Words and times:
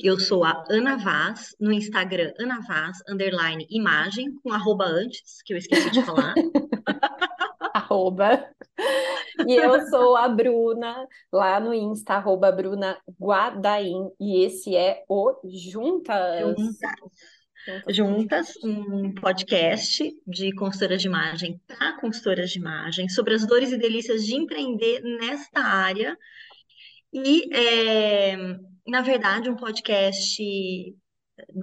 Eu 0.00 0.16
sou 0.20 0.44
a 0.44 0.64
Ana 0.70 0.96
Vaz, 0.96 1.56
no 1.58 1.72
Instagram, 1.72 2.32
Ana 2.38 2.60
Vaz, 2.60 2.98
underline, 3.08 3.66
imagem, 3.68 4.32
com 4.44 4.52
arroba 4.52 4.84
antes, 4.84 5.42
que 5.44 5.52
eu 5.52 5.58
esqueci 5.58 5.90
de 5.90 6.04
falar. 6.04 6.34
arroba. 7.74 8.48
E 9.44 9.56
eu 9.56 9.80
sou 9.88 10.14
a 10.16 10.28
Bruna, 10.28 11.04
lá 11.32 11.58
no 11.58 11.74
Insta, 11.74 12.14
arroba 12.14 12.52
Bruna 12.52 12.96
Guadaim, 13.20 14.08
e 14.20 14.44
esse 14.44 14.76
é 14.76 15.02
o 15.08 15.34
Juntas. 15.44 16.54
Juntas. 16.56 17.84
Juntas, 17.88 18.52
um 18.62 19.12
podcast 19.14 20.16
de 20.24 20.54
consultoras 20.54 21.02
de 21.02 21.08
imagem 21.08 21.60
para 21.66 22.00
consultoras 22.00 22.50
de 22.50 22.60
imagem, 22.60 23.08
sobre 23.08 23.34
as 23.34 23.44
dores 23.44 23.72
e 23.72 23.76
delícias 23.76 24.24
de 24.24 24.36
empreender 24.36 25.02
nesta 25.02 25.60
área. 25.60 26.16
E, 27.12 27.52
é, 27.52 28.36
na 28.88 29.02
verdade, 29.02 29.50
um 29.50 29.56
podcast 29.56 30.42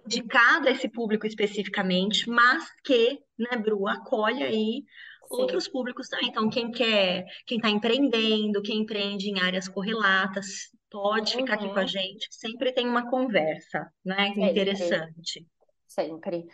dedicado 0.05 0.67
a 0.67 0.71
esse 0.71 0.87
público 0.87 1.27
especificamente, 1.27 2.29
mas 2.29 2.63
que, 2.83 3.19
né, 3.37 3.57
Bru, 3.57 3.87
acolhe 3.87 4.43
aí 4.43 4.83
outros 5.29 5.67
públicos 5.67 6.07
também. 6.07 6.29
Então, 6.29 6.49
quem 6.49 6.71
quer, 6.71 7.25
quem 7.45 7.57
está 7.57 7.69
empreendendo, 7.69 8.61
quem 8.61 8.81
empreende 8.81 9.29
em 9.29 9.39
áreas 9.39 9.67
correlatas, 9.67 10.69
pode 10.89 11.33
uhum. 11.33 11.41
ficar 11.41 11.55
aqui 11.55 11.67
com 11.67 11.79
a 11.79 11.81
uhum. 11.81 11.87
gente. 11.87 12.27
Sempre 12.31 12.71
tem 12.71 12.87
uma 12.87 13.09
conversa, 13.09 13.91
né? 14.03 14.27
Sempre. 14.27 14.49
Interessante. 14.49 15.47
Sempre. 15.87 16.45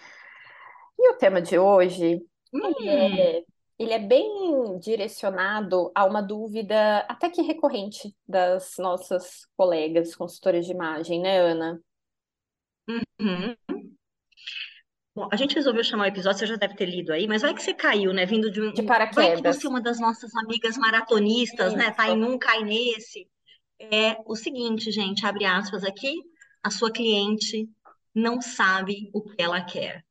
E 0.98 1.10
o 1.12 1.18
tema 1.18 1.42
de 1.42 1.58
hoje 1.58 2.22
hum. 2.54 2.88
é, 2.88 3.44
ele 3.82 3.94
é 3.94 4.00
bem 4.00 4.78
direcionado 4.78 5.92
a 5.96 6.06
uma 6.06 6.22
dúvida 6.22 7.00
até 7.10 7.32
que 7.32 7.42
recorrente 7.42 8.16
das 8.28 8.76
nossas 8.78 9.48
colegas 9.58 10.16
consultoras 10.16 10.68
de 10.68 10.72
imagem, 10.72 11.20
né, 11.20 11.40
Ana? 11.40 11.82
Uhum. 12.88 13.56
Bom, 15.16 15.28
a 15.32 15.36
gente 15.36 15.56
resolveu 15.56 15.84
chamar 15.84 16.04
o 16.04 16.08
episódio, 16.08 16.38
você 16.38 16.46
já 16.46 16.58
deve 16.58 16.76
ter 16.76 16.86
lido 16.86 17.12
aí, 17.12 17.28
mas 17.28 17.42
vai 17.42 17.56
que 17.56 17.64
você 17.64 17.74
caiu, 17.74 18.14
né? 18.14 18.24
Vindo 18.24 18.52
de 18.52 18.62
um. 18.62 18.72
De 18.72 18.84
paraquedas. 18.84 19.42
Vai 19.42 19.52
que 19.52 19.60
você 19.60 19.66
é 19.66 19.70
uma 19.70 19.82
das 19.82 20.00
nossas 20.00 20.34
amigas 20.36 20.78
maratonistas, 20.78 21.74
né? 21.74 21.90
Tá 21.92 22.08
em 22.08 22.24
um, 22.24 22.38
cai 22.38 22.64
nesse. 22.64 23.28
É 23.80 24.16
o 24.28 24.36
seguinte, 24.36 24.92
gente, 24.92 25.26
abre 25.26 25.44
aspas 25.44 25.84
aqui, 25.84 26.14
a 26.62 26.70
sua 26.70 26.92
cliente 26.92 27.68
não 28.14 28.40
sabe 28.42 29.10
o 29.12 29.24
que 29.24 29.42
ela 29.42 29.60
quer. 29.62 30.06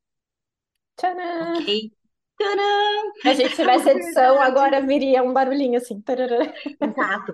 Tcharam! 0.97 1.57
Ok? 1.57 1.93
Tcharam! 2.41 3.13
Se 3.21 3.27
a 3.27 3.33
gente 3.33 3.55
tivesse 3.55 3.89
edição, 3.91 4.41
agora 4.41 4.85
viria 4.85 5.23
um 5.23 5.33
barulhinho 5.33 5.77
assim. 5.77 6.01
Tarará. 6.01 6.53
Exato. 6.81 7.33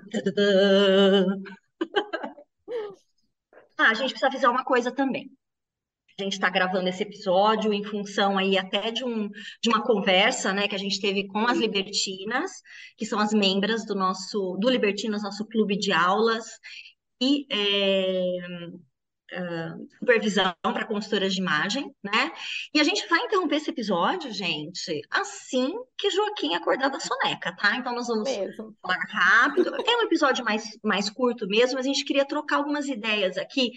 Ah, 3.77 3.91
a 3.91 3.93
gente 3.93 4.09
precisa 4.09 4.27
avisar 4.27 4.51
uma 4.51 4.63
coisa 4.63 4.91
também 4.91 5.29
a 6.19 6.23
gente 6.23 6.33
está 6.33 6.49
gravando 6.49 6.89
esse 6.89 7.03
episódio 7.03 7.71
em 7.71 7.83
função 7.83 8.39
aí 8.39 8.57
até 8.57 8.89
de, 8.89 9.03
um, 9.05 9.29
de 9.61 9.69
uma 9.69 9.83
conversa, 9.83 10.51
né, 10.51 10.67
que 10.67 10.73
a 10.73 10.79
gente 10.79 10.99
teve 10.99 11.27
com 11.27 11.45
as 11.47 11.59
Libertinas, 11.59 12.51
que 12.97 13.05
são 13.05 13.19
as 13.19 13.33
membras 13.33 13.85
do 13.85 13.93
nosso, 13.93 14.57
do 14.59 14.67
Libertinas, 14.67 15.21
nosso 15.21 15.45
clube 15.45 15.77
de 15.77 15.91
aulas, 15.91 16.45
e 17.21 17.45
é, 17.51 18.39
uh, 19.33 19.87
supervisão 19.99 20.53
para 20.61 20.85
consultoras 20.85 21.33
de 21.33 21.41
imagem, 21.41 21.93
né? 22.03 22.31
E 22.73 22.79
a 22.79 22.83
gente 22.83 23.07
vai 23.07 23.19
interromper 23.19 23.57
esse 23.57 23.69
episódio, 23.69 24.31
gente, 24.31 25.01
assim 25.09 25.73
que 25.97 26.09
Joaquim 26.09 26.55
acordar 26.55 26.89
da 26.89 26.99
soneca, 26.99 27.55
tá? 27.55 27.75
Então 27.75 27.93
nós 27.93 28.07
vamos 28.07 28.29
mesmo. 28.29 28.75
falar 28.81 28.99
rápido. 29.09 29.75
É 29.75 29.97
um 29.97 30.03
episódio 30.03 30.43
mais, 30.43 30.63
mais 30.83 31.09
curto 31.09 31.47
mesmo, 31.47 31.75
mas 31.75 31.85
a 31.85 31.89
gente 31.89 32.05
queria 32.05 32.25
trocar 32.25 32.57
algumas 32.57 32.87
ideias 32.87 33.37
aqui 33.37 33.71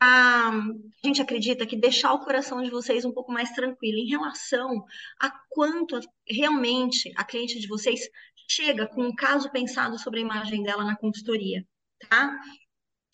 a, 0.00 0.48
a 0.50 1.06
gente 1.06 1.22
acredita 1.22 1.66
que 1.66 1.76
deixar 1.76 2.12
o 2.12 2.20
coração 2.20 2.62
de 2.62 2.70
vocês 2.70 3.04
um 3.04 3.12
pouco 3.12 3.32
mais 3.32 3.50
tranquilo 3.52 3.98
em 3.98 4.08
relação 4.08 4.84
a 5.20 5.30
quanto 5.48 5.98
realmente 6.28 7.12
a 7.16 7.24
cliente 7.24 7.58
de 7.58 7.66
vocês 7.66 8.00
chega 8.48 8.86
com 8.86 9.02
um 9.02 9.14
caso 9.14 9.50
pensado 9.50 9.98
sobre 9.98 10.20
a 10.20 10.22
imagem 10.22 10.62
dela 10.62 10.84
na 10.84 10.96
consultoria, 10.96 11.66
tá? 12.08 12.38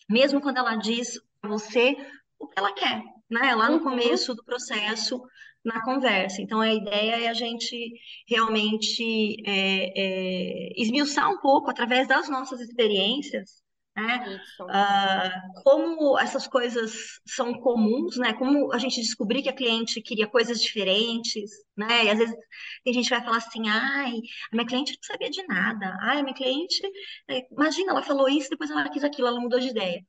Mesmo 0.09 0.41
quando 0.41 0.57
ela 0.57 0.75
diz 0.75 1.19
você 1.47 1.95
o 2.39 2.47
que 2.47 2.59
ela 2.59 2.73
quer, 2.73 3.01
né? 3.29 3.55
Lá 3.55 3.69
no 3.69 3.77
uhum. 3.77 3.83
começo 3.83 4.33
do 4.35 4.43
processo, 4.43 5.21
na 5.63 5.81
conversa. 5.83 6.41
Então, 6.41 6.59
a 6.59 6.73
ideia 6.73 7.25
é 7.25 7.27
a 7.29 7.33
gente 7.33 7.93
realmente 8.27 9.37
é, 9.45 9.93
é, 9.95 10.81
esmiuçar 10.81 11.29
um 11.29 11.39
pouco, 11.39 11.69
através 11.69 12.07
das 12.07 12.29
nossas 12.29 12.59
experiências, 12.59 13.63
né? 13.95 14.41
Uh, 14.59 15.63
como 15.63 16.17
essas 16.17 16.47
coisas 16.47 17.19
são 17.27 17.53
comuns, 17.53 18.17
né? 18.17 18.33
Como 18.33 18.73
a 18.73 18.77
gente 18.79 18.99
descobrir 18.99 19.43
que 19.43 19.49
a 19.49 19.55
cliente 19.55 20.01
queria 20.01 20.27
coisas 20.27 20.59
diferentes, 20.59 21.51
né? 21.77 22.05
E 22.05 22.09
às 22.09 22.17
vezes 22.17 22.35
tem 22.83 22.93
gente 22.93 23.09
vai 23.09 23.23
falar 23.23 23.37
assim, 23.37 23.69
ai, 23.69 24.13
a 24.51 24.55
minha 24.55 24.67
cliente 24.67 24.93
não 24.93 25.03
sabia 25.03 25.29
de 25.29 25.45
nada, 25.47 25.95
ai, 26.01 26.19
a 26.19 26.23
minha 26.23 26.35
cliente, 26.35 26.81
é, 27.29 27.45
imagina, 27.51 27.91
ela 27.91 28.01
falou 28.01 28.27
isso, 28.27 28.49
depois 28.49 28.69
ela 28.71 28.89
quis 28.89 29.03
aquilo, 29.03 29.27
ela 29.27 29.39
mudou 29.39 29.59
de 29.59 29.69
ideia. 29.69 30.03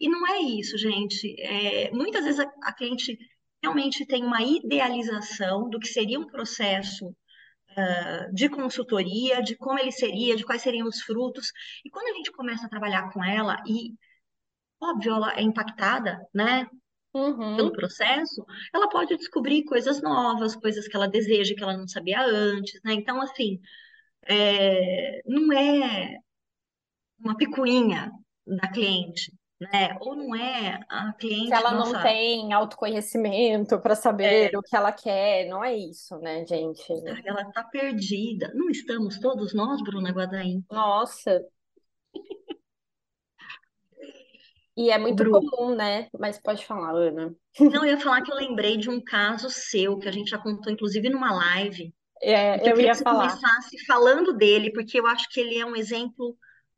E 0.00 0.08
não 0.08 0.26
é 0.26 0.40
isso, 0.40 0.78
gente. 0.78 1.34
É, 1.40 1.90
muitas 1.92 2.24
vezes 2.24 2.40
a, 2.40 2.50
a 2.62 2.72
cliente 2.72 3.18
realmente 3.62 4.06
tem 4.06 4.24
uma 4.24 4.42
idealização 4.42 5.68
do 5.68 5.78
que 5.78 5.88
seria 5.88 6.18
um 6.18 6.26
processo 6.26 7.14
de 8.32 8.48
consultoria, 8.48 9.42
de 9.42 9.56
como 9.56 9.78
ele 9.78 9.92
seria, 9.92 10.36
de 10.36 10.44
quais 10.44 10.62
seriam 10.62 10.86
os 10.88 11.00
frutos. 11.02 11.52
E 11.84 11.90
quando 11.90 12.08
a 12.08 12.16
gente 12.16 12.32
começa 12.32 12.66
a 12.66 12.68
trabalhar 12.68 13.12
com 13.12 13.24
ela, 13.24 13.56
e 13.66 13.94
óbvio, 14.80 15.14
ela 15.14 15.34
é 15.36 15.42
impactada, 15.42 16.18
né? 16.34 16.66
Uhum. 17.12 17.56
Pelo 17.56 17.72
processo, 17.72 18.44
ela 18.72 18.88
pode 18.88 19.16
descobrir 19.16 19.64
coisas 19.64 20.00
novas, 20.00 20.54
coisas 20.54 20.86
que 20.86 20.96
ela 20.96 21.08
deseja 21.08 21.54
que 21.54 21.62
ela 21.62 21.76
não 21.76 21.88
sabia 21.88 22.22
antes, 22.22 22.80
né? 22.84 22.92
Então, 22.94 23.20
assim, 23.20 23.60
é, 24.26 25.20
não 25.26 25.52
é 25.52 26.16
uma 27.18 27.36
picuinha 27.36 28.10
da 28.46 28.68
cliente, 28.68 29.32
né? 29.60 29.96
Ou 30.00 30.16
não 30.16 30.34
é 30.34 30.80
a 30.88 31.12
cliente. 31.12 31.48
Se 31.48 31.54
ela 31.54 31.72
nossa... 31.72 31.92
não 31.92 32.02
tem 32.02 32.52
autoconhecimento 32.52 33.78
para 33.78 33.94
saber 33.94 34.52
é. 34.52 34.58
o 34.58 34.62
que 34.62 34.74
ela 34.74 34.90
quer, 34.90 35.46
não 35.48 35.62
é 35.62 35.76
isso, 35.76 36.18
né, 36.18 36.46
gente? 36.46 36.90
Ela 37.24 37.42
está 37.42 37.62
perdida. 37.64 38.50
Não 38.54 38.70
estamos 38.70 39.18
todos 39.18 39.52
nós, 39.52 39.82
Bruna 39.82 40.10
Guadaim? 40.10 40.64
Nossa. 40.70 41.44
E 44.76 44.90
é 44.90 44.96
muito 44.96 45.22
Bru. 45.22 45.32
comum, 45.32 45.74
né? 45.74 46.08
Mas 46.18 46.40
pode 46.40 46.64
falar, 46.64 46.92
Ana. 46.92 47.34
Não, 47.58 47.84
eu 47.84 47.92
ia 47.92 48.00
falar 48.00 48.22
que 48.22 48.32
eu 48.32 48.36
lembrei 48.36 48.78
de 48.78 48.88
um 48.88 48.98
caso 48.98 49.50
seu, 49.50 49.98
que 49.98 50.08
a 50.08 50.12
gente 50.12 50.30
já 50.30 50.38
contou, 50.38 50.72
inclusive, 50.72 51.10
numa 51.10 51.34
live. 51.34 51.92
É, 52.22 52.66
eu, 52.66 52.76
eu 52.76 52.80
ia 52.80 52.94
falar. 52.94 53.28
Que 53.28 53.34
você 53.34 53.40
começasse 53.40 53.84
falando 53.84 54.32
dele, 54.32 54.72
porque 54.72 54.98
eu 54.98 55.06
acho 55.06 55.28
que 55.28 55.38
ele 55.38 55.58
é 55.58 55.66
um 55.66 55.76
exemplo 55.76 56.34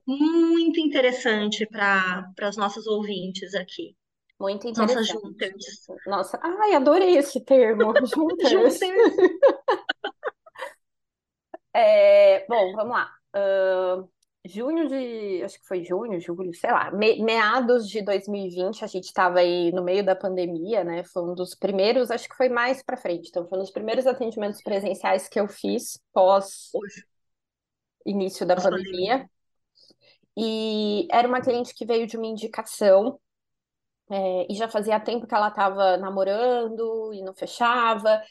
muito 0.06 0.80
interessante 0.80 1.66
para 1.66 2.32
as 2.40 2.56
nossas 2.56 2.86
ouvintes 2.86 3.54
aqui. 3.54 3.96
Muito 4.40 4.66
interessante. 4.66 5.14
Nossas 5.14 5.22
juntas. 5.22 5.52
Nossa, 6.06 6.40
ai, 6.42 6.74
adorei 6.74 7.16
esse 7.16 7.40
termo, 7.40 7.94
juntas. 8.06 8.50
juntas. 8.50 8.80
é, 11.72 12.44
bom, 12.48 12.72
vamos 12.74 12.92
lá. 12.92 13.08
Uh, 13.36 14.08
junho 14.44 14.88
de, 14.88 15.42
acho 15.44 15.60
que 15.60 15.66
foi 15.66 15.84
junho, 15.84 16.20
julho, 16.20 16.52
sei 16.54 16.72
lá, 16.72 16.90
me, 16.90 17.22
meados 17.22 17.88
de 17.88 18.02
2020, 18.02 18.84
a 18.84 18.88
gente 18.88 19.04
estava 19.04 19.38
aí 19.38 19.70
no 19.70 19.84
meio 19.84 20.04
da 20.04 20.16
pandemia, 20.16 20.82
né? 20.82 21.04
Foi 21.04 21.22
um 21.22 21.34
dos 21.34 21.54
primeiros, 21.54 22.10
acho 22.10 22.28
que 22.28 22.36
foi 22.36 22.48
mais 22.48 22.82
para 22.82 22.96
frente. 22.96 23.28
Então, 23.28 23.46
foi 23.46 23.58
um 23.58 23.62
dos 23.62 23.70
primeiros 23.70 24.06
atendimentos 24.06 24.60
presenciais 24.60 25.28
que 25.28 25.38
eu 25.38 25.46
fiz 25.46 26.00
pós 26.12 26.70
Hoje. 26.74 27.06
início 28.04 28.44
da 28.44 28.56
pandemia. 28.56 28.82
pandemia. 28.82 29.30
E 30.36 31.06
era 31.10 31.28
uma 31.28 31.40
cliente 31.40 31.74
que 31.74 31.86
veio 31.86 32.06
de 32.06 32.16
uma 32.16 32.26
indicação, 32.26 33.18
é, 34.10 34.46
e 34.50 34.54
já 34.54 34.68
fazia 34.68 35.00
tempo 35.00 35.26
que 35.26 35.34
ela 35.34 35.48
estava 35.48 35.96
namorando 35.96 37.12
e 37.14 37.22
não 37.22 37.34
fechava. 37.34 38.22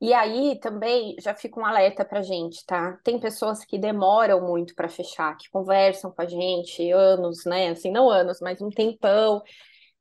E 0.00 0.12
aí 0.14 0.58
também 0.60 1.14
já 1.20 1.34
fica 1.34 1.60
um 1.60 1.64
alerta 1.66 2.04
para 2.04 2.22
gente, 2.22 2.64
tá? 2.66 2.98
Tem 3.04 3.18
pessoas 3.20 3.64
que 3.64 3.78
demoram 3.78 4.40
muito 4.46 4.74
para 4.74 4.88
fechar, 4.88 5.36
que 5.36 5.50
conversam 5.50 6.10
com 6.10 6.22
a 6.22 6.26
gente 6.26 6.90
anos, 6.92 7.44
né? 7.46 7.70
Assim, 7.70 7.90
não 7.90 8.10
anos, 8.10 8.40
mas 8.40 8.60
um 8.62 8.70
tempão. 8.70 9.42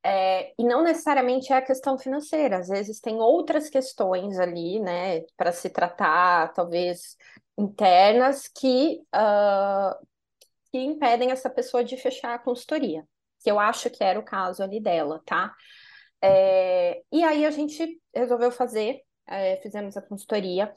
É, 0.03 0.53
e 0.57 0.63
não 0.63 0.83
necessariamente 0.83 1.51
é 1.51 1.57
a 1.57 1.61
questão 1.61 1.97
financeira, 1.97 2.59
às 2.59 2.69
vezes 2.69 3.01
tem 3.01 3.17
outras 3.19 3.69
questões 3.69 4.39
ali, 4.39 4.79
né, 4.79 5.21
para 5.35 5.51
se 5.51 5.69
tratar, 5.69 6.53
talvez 6.53 7.17
internas, 7.57 8.47
que 8.47 9.01
uh, 9.13 10.07
que 10.71 10.77
impedem 10.79 11.31
essa 11.31 11.49
pessoa 11.49 11.83
de 11.83 11.97
fechar 11.97 12.35
a 12.35 12.39
consultoria, 12.39 13.05
que 13.39 13.49
eu 13.51 13.59
acho 13.59 13.89
que 13.89 14.03
era 14.03 14.19
o 14.19 14.23
caso 14.25 14.63
ali 14.63 14.79
dela, 14.81 15.21
tá? 15.25 15.53
É, 16.21 17.01
e 17.11 17.23
aí 17.23 17.45
a 17.45 17.51
gente 17.51 18.01
resolveu 18.13 18.51
fazer, 18.51 19.01
é, 19.27 19.57
fizemos 19.57 19.95
a 19.97 20.01
consultoria 20.01 20.73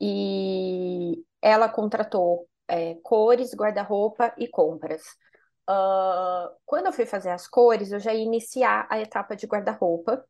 e 0.00 1.24
ela 1.42 1.68
contratou 1.68 2.48
é, 2.68 2.94
cores, 3.02 3.54
guarda-roupa 3.54 4.34
e 4.38 4.48
compras. 4.48 5.02
uh, 5.70 6.50
quando 6.66 6.86
eu 6.86 6.92
fui 6.92 7.06
fazer 7.06 7.30
as 7.30 7.46
cores, 7.48 7.92
eu 7.92 8.00
já 8.00 8.14
ia 8.14 8.22
iniciar 8.24 8.86
a 8.90 9.00
etapa 9.00 9.36
de 9.36 9.46
guarda-roupa. 9.46 10.24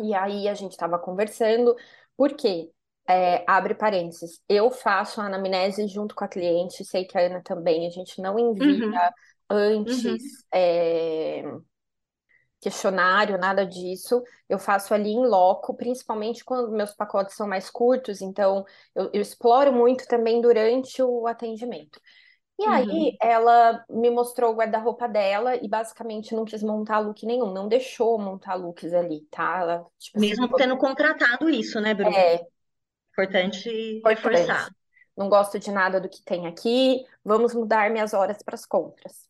E 0.00 0.14
aí 0.14 0.48
a 0.48 0.54
gente 0.54 0.72
estava 0.72 0.98
conversando, 0.98 1.74
porque, 2.16 2.70
é, 3.08 3.44
abre 3.46 3.74
parênteses, 3.74 4.40
eu 4.48 4.70
faço 4.70 5.20
a 5.20 5.24
anamnese 5.24 5.86
junto 5.88 6.14
com 6.14 6.24
a 6.24 6.28
cliente, 6.28 6.84
sei 6.84 7.04
que 7.04 7.16
a 7.16 7.22
Ana 7.22 7.42
também, 7.42 7.86
a 7.86 7.90
gente 7.90 8.20
não 8.20 8.38
envia 8.38 8.86
uhum. 8.86 8.94
antes. 9.50 10.04
Uhum. 10.04 10.16
É 10.52 11.42
questionário, 12.60 13.38
nada 13.38 13.64
disso. 13.64 14.22
Eu 14.48 14.58
faço 14.58 14.92
ali 14.92 15.10
em 15.10 15.26
loco, 15.26 15.74
principalmente 15.74 16.44
quando 16.44 16.72
meus 16.72 16.92
pacotes 16.92 17.36
são 17.36 17.46
mais 17.46 17.70
curtos, 17.70 18.20
então 18.20 18.64
eu, 18.94 19.10
eu 19.12 19.20
exploro 19.20 19.72
muito 19.72 20.06
também 20.06 20.40
durante 20.40 21.02
o 21.02 21.26
atendimento. 21.26 22.00
E 22.58 22.64
uhum. 22.66 22.72
aí 22.72 23.16
ela 23.22 23.84
me 23.88 24.10
mostrou 24.10 24.52
o 24.52 24.56
guarda-roupa 24.56 25.08
dela 25.08 25.54
e 25.54 25.68
basicamente 25.68 26.34
não 26.34 26.44
quis 26.44 26.62
montar 26.62 26.98
look 26.98 27.24
nenhum, 27.24 27.52
não 27.52 27.68
deixou 27.68 28.18
montar 28.18 28.56
looks 28.56 28.92
ali, 28.92 29.20
tá? 29.30 29.60
Ela, 29.60 29.86
tipo, 29.96 30.18
Mesmo 30.18 30.46
assim, 30.46 30.54
tendo 30.56 30.76
contratado 30.76 31.48
isso, 31.48 31.80
né, 31.80 31.94
Bruno? 31.94 32.16
É. 32.16 32.40
Importante, 33.22 33.68
Importante 33.98 34.16
reforçar. 34.16 34.70
Não 35.16 35.28
gosto 35.28 35.58
de 35.58 35.70
nada 35.70 36.00
do 36.00 36.08
que 36.08 36.22
tem 36.22 36.46
aqui, 36.46 37.04
vamos 37.24 37.52
mudar 37.52 37.90
minhas 37.90 38.14
horas 38.14 38.42
para 38.42 38.54
as 38.54 38.64
compras. 38.64 39.28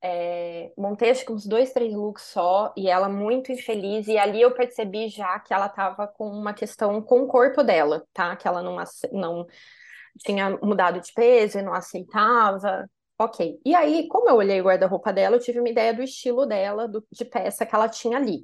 É, 0.00 0.72
montei 0.78 1.10
acho 1.10 1.24
que 1.24 1.32
uns 1.32 1.44
dois, 1.44 1.72
três 1.72 1.92
looks 1.92 2.22
só, 2.22 2.72
e 2.76 2.88
ela 2.88 3.08
muito 3.08 3.50
infeliz, 3.50 4.06
e 4.06 4.16
ali 4.16 4.40
eu 4.40 4.54
percebi 4.54 5.08
já 5.08 5.38
que 5.40 5.52
ela 5.52 5.68
tava 5.68 6.06
com 6.06 6.28
uma 6.28 6.54
questão 6.54 7.02
com 7.02 7.22
o 7.22 7.26
corpo 7.26 7.62
dela, 7.64 8.06
tá? 8.12 8.36
Que 8.36 8.46
ela 8.46 8.62
não, 8.62 8.76
não 9.12 9.46
tinha 10.18 10.50
mudado 10.62 11.00
de 11.00 11.12
peso 11.12 11.58
e 11.58 11.62
não 11.62 11.74
aceitava. 11.74 12.88
Ok. 13.18 13.60
E 13.64 13.74
aí, 13.74 14.06
como 14.08 14.28
eu 14.28 14.36
olhei 14.36 14.60
o 14.60 14.64
guarda-roupa 14.64 15.12
dela, 15.12 15.36
eu 15.36 15.40
tive 15.40 15.58
uma 15.58 15.68
ideia 15.68 15.92
do 15.92 16.02
estilo 16.02 16.46
dela, 16.46 16.86
do, 16.86 17.04
de 17.10 17.24
peça 17.24 17.66
que 17.66 17.74
ela 17.74 17.88
tinha 17.88 18.16
ali. 18.16 18.40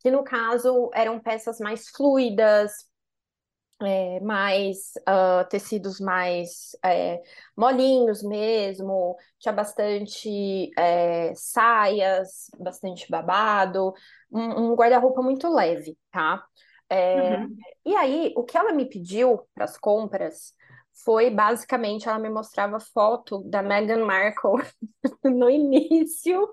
Que 0.00 0.10
no 0.10 0.22
caso 0.22 0.90
eram 0.92 1.18
peças 1.18 1.58
mais 1.58 1.88
fluidas, 1.88 2.72
é, 3.84 4.20
mais 4.20 4.92
uh, 5.08 5.48
tecidos 5.48 6.00
mais 6.00 6.76
é, 6.84 7.20
molinhos 7.56 8.22
mesmo, 8.22 9.16
tinha 9.38 9.52
bastante 9.52 10.70
é, 10.78 11.32
saias, 11.34 12.50
bastante 12.58 13.10
babado, 13.10 13.92
um, 14.30 14.70
um 14.70 14.74
guarda-roupa 14.74 15.22
muito 15.22 15.48
leve, 15.52 15.96
tá? 16.10 16.44
É, 16.88 17.36
uhum. 17.36 17.56
E 17.86 17.96
aí, 17.96 18.32
o 18.36 18.44
que 18.44 18.56
ela 18.56 18.72
me 18.72 18.84
pediu 18.84 19.46
para 19.54 19.64
as 19.64 19.78
compras 19.78 20.54
foi 21.04 21.30
basicamente 21.30 22.08
ela 22.08 22.18
me 22.18 22.28
mostrava 22.28 22.78
foto 22.78 23.42
da 23.44 23.62
Meghan 23.62 24.04
Markle 24.04 24.62
no 25.24 25.48
início 25.48 26.48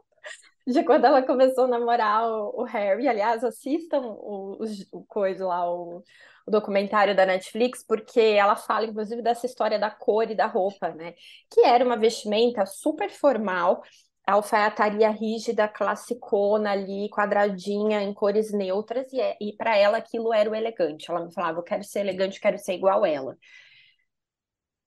de 0.72 0.84
quando 0.84 1.06
ela 1.06 1.22
começou 1.22 1.66
a 1.66 1.68
namorar 1.68 2.24
o, 2.30 2.62
o 2.62 2.64
Harry. 2.64 3.08
Aliás, 3.08 3.44
assistam 3.44 4.02
o, 4.02 4.64
o, 4.64 5.00
o 5.00 5.06
coisa 5.06 5.46
lá, 5.46 5.70
o 5.72 6.04
o 6.50 6.52
documentário 6.52 7.16
da 7.16 7.26
Netflix, 7.26 7.84
porque 7.84 8.20
ela 8.20 8.56
fala, 8.56 8.88
inclusive, 8.88 9.22
dessa 9.22 9.46
história 9.46 9.78
da 9.80 9.92
cor 9.92 10.30
e 10.30 10.36
da 10.36 10.48
roupa, 10.48 10.90
né? 10.90 11.14
Que 11.50 11.62
era 11.62 11.86
uma 11.86 11.96
vestimenta 11.96 12.66
super 12.66 13.10
formal, 13.12 13.84
alfaiataria 14.26 15.10
rígida, 15.12 15.68
classicona 15.68 16.72
ali, 16.72 17.10
quadradinha, 17.10 18.02
em 18.02 18.14
cores 18.14 18.52
neutras, 18.52 19.12
e, 19.14 19.22
é, 19.22 19.38
e 19.40 19.56
para 19.56 19.78
ela 19.78 19.98
aquilo 19.98 20.34
era 20.34 20.50
o 20.50 20.56
elegante. 20.56 21.10
Ela 21.10 21.26
me 21.26 21.34
falava, 21.34 21.60
eu 21.60 21.64
quero 21.64 21.84
ser 21.84 22.00
elegante, 22.02 22.40
quero 22.40 22.58
ser 22.58 22.74
igual 22.74 23.06
ela. 23.06 23.38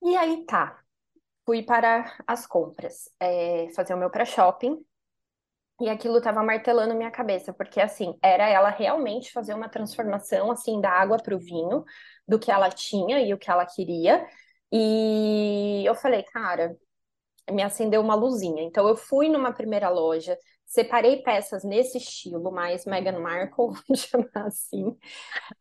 E 0.03 0.17
aí 0.17 0.45
tá, 0.47 0.81
fui 1.47 1.63
para 1.63 2.13
as 2.27 2.47
compras, 2.47 3.09
é, 3.21 3.69
fazer 3.75 3.95
o 3.95 3.99
meu 3.99 4.11
pré-shopping, 4.11 4.85
e 5.83 5.89
aquilo 5.89 6.19
estava 6.19 6.43
martelando 6.43 6.95
minha 6.95 7.11
cabeça, 7.11 7.53
porque 7.53 7.81
assim, 7.81 8.17
era 8.23 8.49
ela 8.49 8.71
realmente 8.71 9.33
fazer 9.33 9.55
uma 9.55 9.69
transformação 9.69 10.51
assim 10.51 10.81
da 10.81 10.91
água 10.91 11.19
para 11.19 11.35
o 11.35 11.39
vinho, 11.39 11.85
do 12.27 12.39
que 12.39 12.51
ela 12.51 12.71
tinha 12.71 13.21
e 13.21 13.35
o 13.35 13.39
que 13.39 13.51
ela 13.51 13.67
queria. 13.67 14.25
E 14.73 15.83
eu 15.85 15.95
falei, 15.95 16.23
cara, 16.25 16.77
me 17.51 17.63
acendeu 17.63 18.01
uma 18.01 18.15
luzinha. 18.15 18.63
Então 18.63 18.89
eu 18.89 18.97
fui 18.97 19.29
numa 19.29 19.53
primeira 19.53 19.89
loja, 19.89 20.39
separei 20.67 21.23
peças 21.23 21.65
nesse 21.65 21.99
estilo, 21.99 22.53
mais 22.53 22.85
Meghan 22.87 23.19
Markle, 23.21 23.69
vamos 23.89 24.03
chamar 24.03 24.47
assim. 24.47 24.97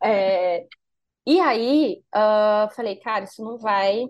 É... 0.02 0.66
E 1.26 1.40
aí, 1.40 2.02
uh, 2.14 2.74
falei, 2.74 2.96
cara, 2.96 3.24
isso 3.24 3.44
não 3.44 3.58
vai. 3.58 4.06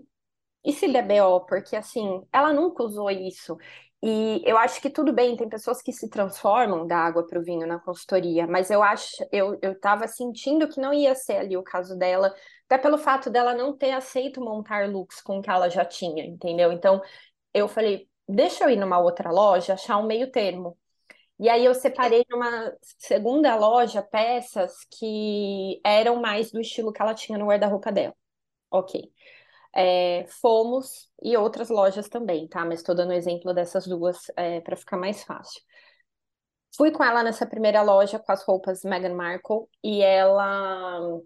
E 0.65 0.73
se 0.73 0.89
der 0.93 1.07
BO? 1.07 1.45
Porque 1.47 1.77
assim, 1.77 2.23
ela 2.33 2.53
nunca 2.53 2.83
usou 2.85 3.11
isso. 3.11 3.57
E 4.05 4.43
eu 4.45 4.59
acho 4.59 4.81
que 4.81 4.91
tudo 4.91 5.13
bem, 5.13 5.37
tem 5.37 5.49
pessoas 5.49 5.81
que 5.81 5.93
se 5.93 6.09
transformam 6.11 6.87
da 6.87 6.97
água 6.99 7.25
para 7.25 7.39
o 7.39 7.43
vinho 7.43 7.67
na 7.69 7.79
consultoria, 7.79 8.47
mas 8.49 8.69
eu 8.69 8.83
acho, 8.83 9.17
eu 9.31 9.59
estava 9.63 10.09
sentindo 10.09 10.69
que 10.69 10.81
não 10.81 10.93
ia 10.93 11.15
ser 11.15 11.37
ali 11.37 11.57
o 11.57 11.63
caso 11.63 11.97
dela, 11.97 12.35
até 12.67 12.79
pelo 12.79 12.99
fato 12.99 13.31
dela 13.31 13.55
não 13.55 13.77
ter 13.77 13.93
aceito 13.93 14.41
montar 14.41 14.89
looks 14.89 15.21
com 15.21 15.39
o 15.39 15.43
que 15.43 15.49
ela 15.51 15.69
já 15.71 15.85
tinha, 15.85 16.25
entendeu? 16.25 16.73
Então 16.73 17.01
eu 17.55 17.69
falei, 17.69 18.09
deixa 18.29 18.65
eu 18.65 18.71
ir 18.71 18.77
numa 18.77 18.99
outra 18.99 19.31
loja, 19.31 19.75
achar 19.75 19.99
um 19.99 20.07
meio 20.07 20.31
termo. 20.33 20.77
E 21.39 21.49
aí 21.49 21.65
eu 21.65 21.75
separei 21.75 22.25
numa 22.31 22.73
segunda 22.99 23.57
loja 23.57 24.03
peças 24.03 24.73
que 24.99 25.81
eram 25.85 26.17
mais 26.21 26.53
do 26.53 26.61
estilo 26.61 26.93
que 26.93 27.03
ela 27.03 27.15
tinha 27.15 27.39
no 27.39 27.47
guarda-roupa 27.47 27.93
dela. 27.93 28.15
Ok. 28.71 29.13
É, 29.75 30.27
fomos 30.29 31.11
e 31.23 31.37
outras 31.37 31.71
lojas 31.71 32.09
também, 32.09 32.47
tá? 32.49 32.65
Mas 32.65 32.81
estou 32.81 32.95
dando 32.95 33.13
exemplo 33.13 33.55
dessas 33.55 33.87
duas 33.87 34.31
é, 34.37 34.61
para 34.61 34.77
ficar 34.77 34.97
mais 34.99 35.25
fácil. 35.25 35.63
Fui 36.77 36.91
com 36.91 37.05
ela 37.05 37.23
nessa 37.23 37.47
primeira 37.47 37.83
loja 37.83 38.19
com 38.19 38.33
as 38.33 38.43
roupas 38.45 38.83
Meghan 38.85 39.15
Markle 39.15 39.67
e 39.85 40.03
ela 40.03 41.21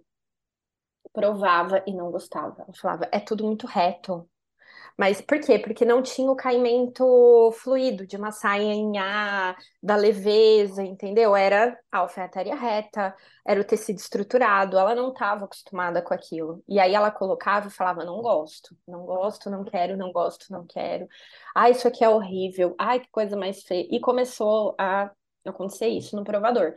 provava 1.13 1.83
e 1.87 1.93
não 1.95 2.11
gostava. 2.11 2.63
Ela 2.63 2.73
falava, 2.75 3.09
é 3.13 3.19
tudo 3.21 3.45
muito 3.45 3.67
reto, 3.67 4.29
mas 4.99 5.21
por 5.21 5.41
quê? 5.41 5.59
Porque 5.59 5.85
não 5.85 6.03
tinha 6.03 6.31
o 6.31 6.37
caimento 6.37 7.51
fluido 7.53 8.07
de 8.07 8.17
uma 8.17 8.33
saia 8.33 8.73
em 8.73 8.99
A, 8.99 9.57
da 9.83 9.97
leveza, 9.97 10.83
entendeu? 10.83 11.35
Era 11.37 11.79
a 11.91 11.99
alfaiataria 11.99 12.55
reta, 12.55 13.15
era 13.47 13.61
o 13.61 13.65
tecido 13.65 13.99
estruturado, 13.99 14.79
ela 14.79 14.95
não 14.95 15.11
estava 15.13 15.45
acostumada 15.45 16.03
com 16.03 16.13
aquilo. 16.15 16.63
E 16.69 16.79
aí 16.81 16.95
ela 16.95 17.11
colocava 17.11 17.69
e 17.69 17.71
falava: 17.71 18.05
não 18.05 18.21
gosto, 18.23 18.77
não 18.87 19.05
gosto, 19.07 19.51
não 19.51 19.65
quero, 19.65 19.97
não 19.97 20.13
gosto, 20.13 20.53
não 20.53 20.67
quero. 20.67 21.07
Ah, 21.55 21.71
isso 21.71 21.89
aqui 21.89 22.05
é 22.05 22.09
horrível, 22.09 22.75
ai, 22.79 23.01
que 23.01 23.09
coisa 23.11 23.37
mais 23.37 23.63
feia. 23.63 23.87
E 23.91 24.01
começou 24.01 24.75
a 24.79 25.11
acontecer 25.45 25.89
isso 25.89 26.17
no 26.17 26.25
provador. 26.25 26.75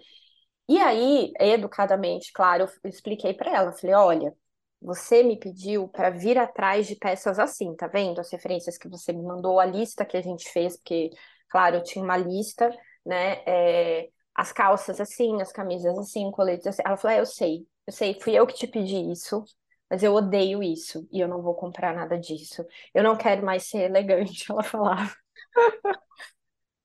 E 0.67 0.77
aí, 0.79 1.31
educadamente, 1.39 2.31
claro, 2.31 2.69
eu 2.84 2.89
expliquei 2.89 3.34
para 3.34 3.55
ela, 3.55 3.72
falei, 3.72 3.95
olha, 3.95 4.36
você 4.81 5.24
me 5.24 5.38
pediu 5.38 5.88
para 5.89 6.09
vir 6.09 6.38
atrás 6.38 6.88
de 6.88 6.95
peças 6.95 7.38
assim, 7.39 7.75
tá 7.75 7.88
vendo? 7.88 8.19
As 8.19 8.31
referências 8.31 8.77
que 8.77 8.88
você 8.89 9.12
me 9.13 9.24
mandou, 9.24 9.59
a 9.59 9.65
lista 9.65 10.05
que 10.05 10.17
a 10.17 10.21
gente 10.21 10.50
fez, 10.51 10.77
porque, 10.77 11.09
claro, 11.50 11.77
eu 11.77 11.83
tinha 11.83 12.03
uma 12.03 12.17
lista, 12.17 12.69
né? 13.05 13.41
É, 13.45 14.09
as 14.36 14.51
calças 14.53 15.01
assim, 15.01 15.41
as 15.41 15.51
camisas 15.51 15.98
assim, 15.98 16.31
coletes 16.31 16.67
assim. 16.67 16.81
Ela 16.86 16.98
falou: 16.98 17.17
é, 17.17 17.19
eu 17.19 17.25
sei, 17.25 17.67
eu 17.88 17.93
sei, 17.93 18.19
fui 18.21 18.33
eu 18.33 18.48
que 18.48 18.53
te 18.55 18.67
pedi 18.67 19.12
isso, 19.12 19.43
mas 19.89 20.03
eu 20.03 20.13
odeio 20.13 20.63
isso 20.63 21.07
e 21.12 21.19
eu 21.19 21.27
não 21.27 21.41
vou 21.41 21.55
comprar 21.55 21.93
nada 21.93 22.17
disso. 22.17 22.65
Eu 22.93 23.03
não 23.03 23.17
quero 23.17 23.45
mais 23.45 23.63
ser 23.63 23.79
elegante, 23.89 24.45
ela 24.51 24.63
falava. 24.63 25.13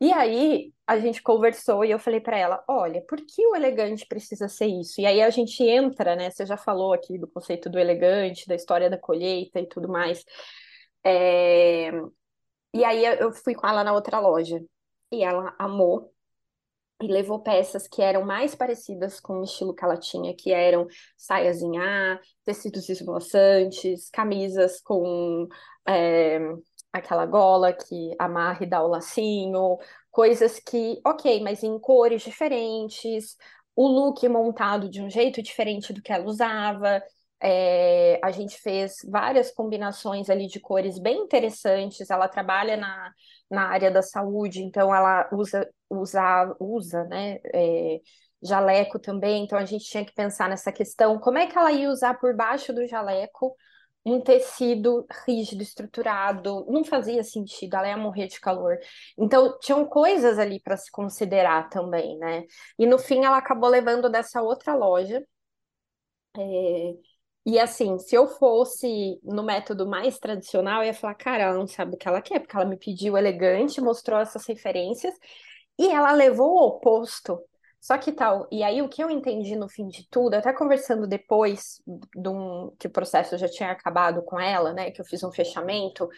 E 0.05 0.13
aí 0.13 0.71
a 0.87 0.99
gente 0.99 1.23
conversou 1.23 1.83
e 1.83 1.91
eu 1.91 1.99
falei 1.99 2.21
para 2.21 2.37
ela: 2.37 2.63
olha, 2.69 3.01
por 3.09 3.19
que 3.25 3.47
o 3.47 3.57
elegante 3.57 4.07
precisa 4.07 4.49
ser 4.49 4.67
isso? 4.67 5.01
E 5.01 5.07
aí 5.07 5.23
a 5.23 5.31
gente 5.31 5.63
entra, 5.63 6.15
né? 6.15 6.31
Você 6.31 6.45
já 6.45 6.59
falou 6.59 6.93
aqui 6.93 7.19
do 7.19 7.27
conceito 7.27 7.71
do 7.71 7.79
elegante, 7.79 8.47
da 8.47 8.55
história 8.55 8.91
da 8.91 8.99
colheita 8.99 9.61
e 9.61 9.67
tudo 9.67 9.89
mais. 9.89 10.23
É... 11.03 11.91
E 12.75 12.85
aí 12.85 13.03
eu 13.19 13.33
fui 13.33 13.55
com 13.55 13.67
ela 13.67 13.83
na 13.83 13.95
outra 13.95 14.21
loja 14.21 14.63
e 15.11 15.23
ela 15.25 15.55
amou 15.59 16.13
e 17.03 17.07
levou 17.07 17.41
peças 17.43 17.89
que 17.89 18.03
eram 18.03 18.25
mais 18.27 18.55
parecidas 18.55 19.21
com 19.21 19.41
o 19.41 19.45
estilo 19.45 19.75
que 19.75 19.85
ela 19.85 19.97
tinha, 19.97 20.37
que 20.37 20.53
eram 20.53 20.87
saias 21.17 21.63
em 21.63 21.79
A, 21.79 22.21
tecidos 22.45 22.89
esvoaçantes, 22.91 24.11
camisas 24.11 24.81
com 24.83 25.49
é, 25.89 26.39
aquela 26.95 27.27
gola 27.27 27.73
que 27.73 28.15
amarra 28.19 28.63
e 28.63 28.67
dá 28.67 28.81
o 28.83 28.87
lacinho, 28.87 29.79
coisas 30.13 30.61
que, 30.61 31.01
ok, 31.05 31.43
mas 31.43 31.65
em 31.65 31.77
cores 31.79 32.23
diferentes, 32.23 33.37
o 33.75 33.89
look 33.89 34.27
montado 34.29 34.89
de 34.89 35.03
um 35.03 35.11
jeito 35.11 35.43
diferente 35.43 35.93
do 35.93 36.01
que 36.01 36.13
ela 36.13 36.25
usava. 36.25 37.03
É, 37.43 38.21
a 38.23 38.31
gente 38.31 38.57
fez 38.61 38.95
várias 39.11 39.51
combinações 39.51 40.31
ali 40.31 40.47
de 40.47 40.61
cores 40.61 40.99
bem 40.99 41.19
interessantes. 41.25 42.09
Ela 42.11 42.29
trabalha 42.29 42.77
na, 42.77 43.13
na 43.51 43.69
área 43.69 43.91
da 43.91 44.01
saúde, 44.01 44.63
então 44.63 44.95
ela 44.95 45.29
usa, 45.33 45.69
usa, 45.91 46.57
usa 46.61 47.05
né? 47.07 47.41
É, 47.53 48.01
jaleco 48.41 48.99
também, 48.99 49.45
então 49.45 49.59
a 49.59 49.65
gente 49.65 49.87
tinha 49.87 50.05
que 50.05 50.13
pensar 50.13 50.49
nessa 50.51 50.71
questão, 50.71 51.19
como 51.19 51.39
é 51.39 51.47
que 51.47 51.57
ela 51.59 51.73
ia 51.73 51.89
usar 51.89 52.15
por 52.21 52.37
baixo 52.37 52.75
do 52.75 52.87
jaleco 52.87 53.57
um 54.05 54.21
tecido 54.21 55.07
rígido, 55.27 55.63
estruturado, 55.63 56.67
não 56.69 56.85
fazia 56.85 57.23
sentido, 57.25 57.75
ela 57.77 57.89
ia 57.89 57.97
morrer 57.97 58.27
de 58.29 58.41
calor. 58.41 58.79
Então, 59.19 59.59
tinham 59.61 59.85
coisas 59.87 60.39
ali 60.39 60.61
para 60.61 60.77
se 60.77 60.91
considerar 60.91 61.69
também, 61.71 62.19
né? 62.19 62.45
E 62.79 62.87
no 62.87 62.99
fim, 62.99 63.25
ela 63.25 63.39
acabou 63.39 63.69
levando 63.71 64.11
dessa 64.11 64.43
outra 64.43 64.75
loja. 64.75 65.25
É... 66.37 66.95
E 67.47 67.59
assim, 67.59 67.99
se 67.99 68.15
eu 68.15 68.27
fosse 68.27 69.21
no 69.23 69.43
método 69.43 69.87
mais 69.87 70.19
tradicional, 70.19 70.83
eu 70.83 70.87
ia 70.87 70.95
falar, 70.95 71.15
cara, 71.15 71.45
ela 71.45 71.59
não 71.59 71.67
sabe 71.67 71.95
o 71.95 71.99
que 71.99 72.09
ela 72.09 72.23
quer, 72.23 72.41
porque 72.41 72.57
ela 72.57 72.65
me 72.65 72.79
pediu 72.79 73.19
elegante, 73.19 73.81
mostrou 73.83 74.19
essas 74.21 74.47
referências, 74.47 75.15
e 75.79 75.89
ela 75.89 76.13
levou 76.13 76.53
o 76.55 76.67
oposto. 76.69 77.39
Só 77.85 77.99
que 77.99 78.13
tal, 78.13 78.49
e 78.51 78.63
aí 78.63 78.81
o 78.81 78.89
que 78.89 79.05
eu 79.05 79.11
entendi 79.11 79.55
no 79.55 79.69
fim 79.69 79.87
de 79.89 80.09
tudo, 80.09 80.33
até 80.33 80.55
conversando 80.55 81.07
depois 81.07 81.83
de 82.17 82.29
um, 82.31 82.75
que 82.79 82.87
o 82.87 82.91
processo 82.91 83.37
já 83.37 83.47
tinha 83.47 83.71
acabado 83.71 84.23
com 84.23 84.41
ela, 84.41 84.73
né, 84.73 84.91
que 84.91 85.03
eu 85.03 85.05
fiz 85.05 85.23
um 85.23 85.31
fechamento, 85.31 86.09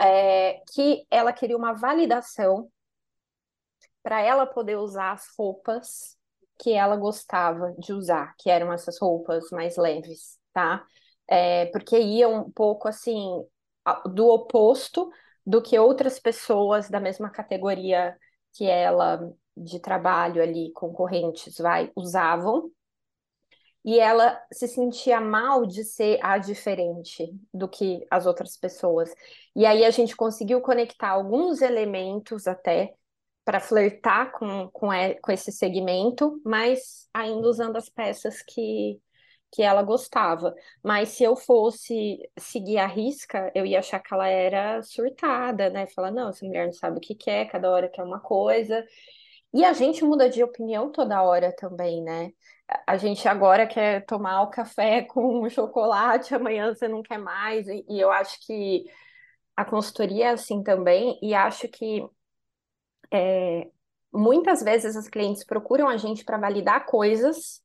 é, 0.00 0.60
que 0.72 1.04
ela 1.10 1.32
queria 1.32 1.56
uma 1.56 1.72
validação 1.72 2.70
para 4.04 4.20
ela 4.22 4.46
poder 4.46 4.76
usar 4.76 5.10
as 5.10 5.26
roupas 5.36 6.16
que 6.60 6.74
ela 6.74 6.96
gostava 6.96 7.74
de 7.76 7.92
usar, 7.92 8.32
que 8.38 8.48
eram 8.48 8.72
essas 8.72 8.96
roupas 9.00 9.50
mais 9.50 9.76
leves, 9.76 10.38
tá? 10.52 10.86
É, 11.26 11.66
porque 11.72 11.98
ia 11.98 12.28
um 12.28 12.48
pouco 12.52 12.86
assim 12.86 13.44
do 14.14 14.28
oposto 14.28 15.10
do 15.44 15.60
que 15.60 15.76
outras 15.76 16.20
pessoas 16.20 16.88
da 16.88 17.00
mesma 17.00 17.30
categoria 17.30 18.16
que 18.52 18.64
ela 18.64 19.28
de 19.60 19.80
trabalho 19.80 20.42
ali, 20.42 20.72
concorrentes, 20.72 21.58
vai, 21.58 21.90
usavam, 21.96 22.70
e 23.84 23.98
ela 23.98 24.40
se 24.52 24.68
sentia 24.68 25.20
mal 25.20 25.64
de 25.64 25.84
ser 25.84 26.18
a 26.22 26.36
diferente 26.38 27.32
do 27.52 27.68
que 27.68 28.06
as 28.10 28.26
outras 28.26 28.56
pessoas. 28.56 29.12
E 29.56 29.64
aí 29.64 29.84
a 29.84 29.90
gente 29.90 30.14
conseguiu 30.14 30.60
conectar 30.60 31.10
alguns 31.10 31.62
elementos 31.62 32.46
até 32.46 32.94
para 33.44 33.58
flertar 33.60 34.32
com, 34.32 34.68
com, 34.70 34.88
com 35.22 35.32
esse 35.32 35.50
segmento, 35.50 36.40
mas 36.44 37.08
ainda 37.12 37.48
usando 37.48 37.76
as 37.76 37.88
peças 37.88 38.42
que, 38.42 39.00
que 39.50 39.62
ela 39.62 39.82
gostava. 39.82 40.54
Mas 40.84 41.10
se 41.10 41.24
eu 41.24 41.34
fosse 41.34 42.18
seguir 42.38 42.78
a 42.78 42.86
risca, 42.86 43.50
eu 43.54 43.64
ia 43.64 43.78
achar 43.78 43.98
que 44.00 44.12
ela 44.12 44.28
era 44.28 44.82
surtada, 44.82 45.70
né? 45.70 45.86
Falar, 45.86 46.10
não, 46.10 46.28
essa 46.28 46.44
mulher 46.44 46.66
não 46.66 46.72
sabe 46.74 46.98
o 46.98 47.00
que 47.00 47.14
quer, 47.14 47.46
cada 47.50 47.70
hora 47.70 47.88
quer 47.88 48.02
uma 48.02 48.20
coisa. 48.20 48.86
E 49.52 49.64
a 49.64 49.72
gente 49.72 50.04
muda 50.04 50.30
de 50.30 50.42
opinião 50.42 50.90
toda 50.92 51.22
hora 51.22 51.54
também, 51.56 52.02
né? 52.02 52.32
A 52.86 52.96
gente 52.96 53.26
agora 53.26 53.66
quer 53.66 54.04
tomar 54.06 54.42
o 54.42 54.50
café 54.50 55.02
com 55.10 55.48
chocolate, 55.48 56.34
amanhã 56.34 56.72
você 56.72 56.86
não 56.86 57.02
quer 57.02 57.18
mais. 57.18 57.66
E, 57.68 57.84
e 57.88 58.00
eu 58.00 58.10
acho 58.10 58.38
que 58.46 58.84
a 59.56 59.64
consultoria 59.64 60.26
é 60.26 60.30
assim 60.30 60.62
também, 60.62 61.18
e 61.20 61.34
acho 61.34 61.68
que 61.68 62.02
é, 63.12 63.68
muitas 64.12 64.62
vezes 64.62 64.96
as 64.96 65.08
clientes 65.08 65.44
procuram 65.44 65.88
a 65.88 65.96
gente 65.96 66.24
para 66.24 66.38
validar 66.38 66.86
coisas 66.86 67.60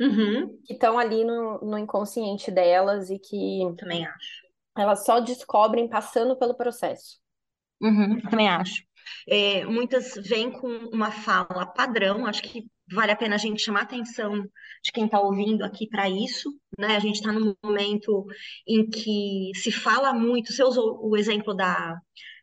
uhum. 0.00 0.58
que 0.64 0.72
estão 0.72 0.98
ali 0.98 1.24
no, 1.24 1.58
no 1.60 1.78
inconsciente 1.78 2.50
delas 2.50 3.10
e 3.10 3.18
que 3.18 3.60
também 3.78 4.04
acho. 4.04 4.42
Elas 4.76 5.04
só 5.04 5.20
descobrem 5.20 5.88
passando 5.88 6.36
pelo 6.36 6.54
processo. 6.54 7.20
Uhum, 7.80 8.20
também 8.22 8.48
acho. 8.48 8.82
É, 9.28 9.64
muitas 9.64 10.14
vêm 10.14 10.50
com 10.50 10.68
uma 10.92 11.10
fala 11.10 11.66
padrão, 11.66 12.26
acho 12.26 12.42
que 12.42 12.64
vale 12.92 13.12
a 13.12 13.16
pena 13.16 13.34
a 13.36 13.38
gente 13.38 13.62
chamar 13.62 13.80
a 13.80 13.82
atenção 13.84 14.42
de 14.82 14.92
quem 14.92 15.06
está 15.06 15.20
ouvindo 15.20 15.64
aqui 15.64 15.88
para 15.88 16.08
isso, 16.08 16.50
né? 16.78 16.96
A 16.96 17.00
gente 17.00 17.16
está 17.16 17.32
num 17.32 17.54
momento 17.62 18.26
em 18.66 18.88
que 18.88 19.50
se 19.54 19.70
fala 19.72 20.12
muito, 20.12 20.52
você 20.52 20.62
usou 20.62 20.98
o 21.08 21.16
exemplo 21.16 21.54
da, 21.54 21.94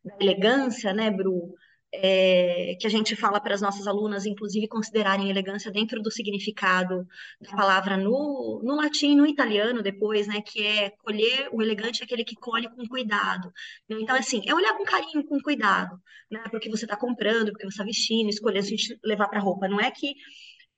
da 0.04 0.18
elegância, 0.20 0.94
né, 0.94 1.12
Bru? 1.12 1.54
É, 1.91 2.75
que 2.79 2.86
a 2.86 2.89
gente 2.89 3.15
fala 3.15 3.39
para 3.39 3.53
as 3.53 3.62
nossas 3.62 3.88
alunas, 3.88 4.25
inclusive, 4.25 4.67
considerarem 4.67 5.29
elegância 5.29 5.72
dentro 5.72 6.01
do 6.01 6.12
significado 6.12 7.08
da 7.41 7.50
palavra 7.51 7.98
no, 7.98 8.62
no 8.63 8.75
latim, 8.75 9.15
no 9.15 9.25
italiano 9.25 9.81
depois, 9.81 10.27
né, 10.27 10.41
que 10.41 10.65
é 10.65 10.91
colher, 11.03 11.50
o 11.51 11.62
elegante 11.62 12.01
é 12.01 12.05
aquele 12.05 12.24
que 12.24 12.36
colhe 12.36 12.69
com 12.69 12.88
cuidado. 12.88 13.51
Então, 13.89 14.15
assim, 14.15 14.43
é 14.48 14.53
olhar 14.53 14.75
com 14.77 14.84
carinho, 14.84 15.25
com 15.25 15.39
cuidado, 15.39 16.00
né, 16.29 16.43
porque 16.51 16.69
você 16.69 16.86
está 16.86 16.96
comprando, 16.96 17.51
porque 17.51 17.65
você 17.65 17.74
está 17.74 17.84
vestindo, 17.84 18.29
escolher 18.29 18.60
a 18.60 18.62
gente 18.63 19.00
levar 19.03 19.27
para 19.27 19.39
roupa. 19.39 19.67
Não 19.67 19.79
é 19.79 19.89
que 19.89 20.13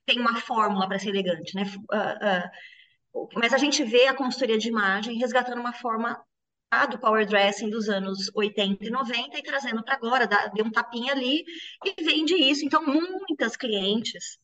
tem 0.06 0.18
uma 0.18 0.40
fórmula 0.40 0.88
para 0.88 0.98
ser 0.98 1.10
elegante, 1.10 1.54
né? 1.54 1.64
Uh, 1.92 3.20
uh, 3.20 3.28
mas 3.34 3.52
a 3.52 3.58
gente 3.58 3.84
vê 3.84 4.06
a 4.06 4.14
consultoria 4.14 4.58
de 4.58 4.68
imagem 4.68 5.18
resgatando 5.18 5.60
uma 5.60 5.72
forma 5.72 6.20
do 6.88 6.98
power 6.98 7.26
dressing 7.26 7.68
dos 7.70 7.88
anos 7.88 8.30
80 8.34 8.86
e 8.86 8.90
90 8.90 9.38
e 9.38 9.42
trazendo 9.42 9.84
para 9.84 9.94
agora, 9.94 10.26
dá, 10.26 10.46
deu 10.48 10.64
um 10.64 10.70
tapinha 10.70 11.12
ali 11.12 11.44
e 11.84 12.02
vende 12.02 12.34
isso. 12.34 12.64
Então, 12.64 12.82
muitas 12.84 13.56
clientes, 13.56 14.38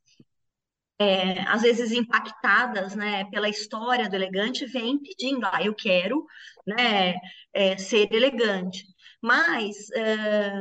é, 0.98 1.40
às 1.42 1.62
vezes 1.62 1.90
impactadas 1.90 2.94
né, 2.94 3.24
pela 3.30 3.48
história 3.48 4.08
do 4.08 4.14
elegante, 4.14 4.66
vêm 4.66 4.98
pedindo, 4.98 5.46
ah, 5.46 5.62
eu 5.62 5.74
quero 5.74 6.26
né, 6.66 7.14
é, 7.52 7.78
ser 7.78 8.12
elegante. 8.12 8.84
Mas 9.22 9.90
é, 9.92 10.52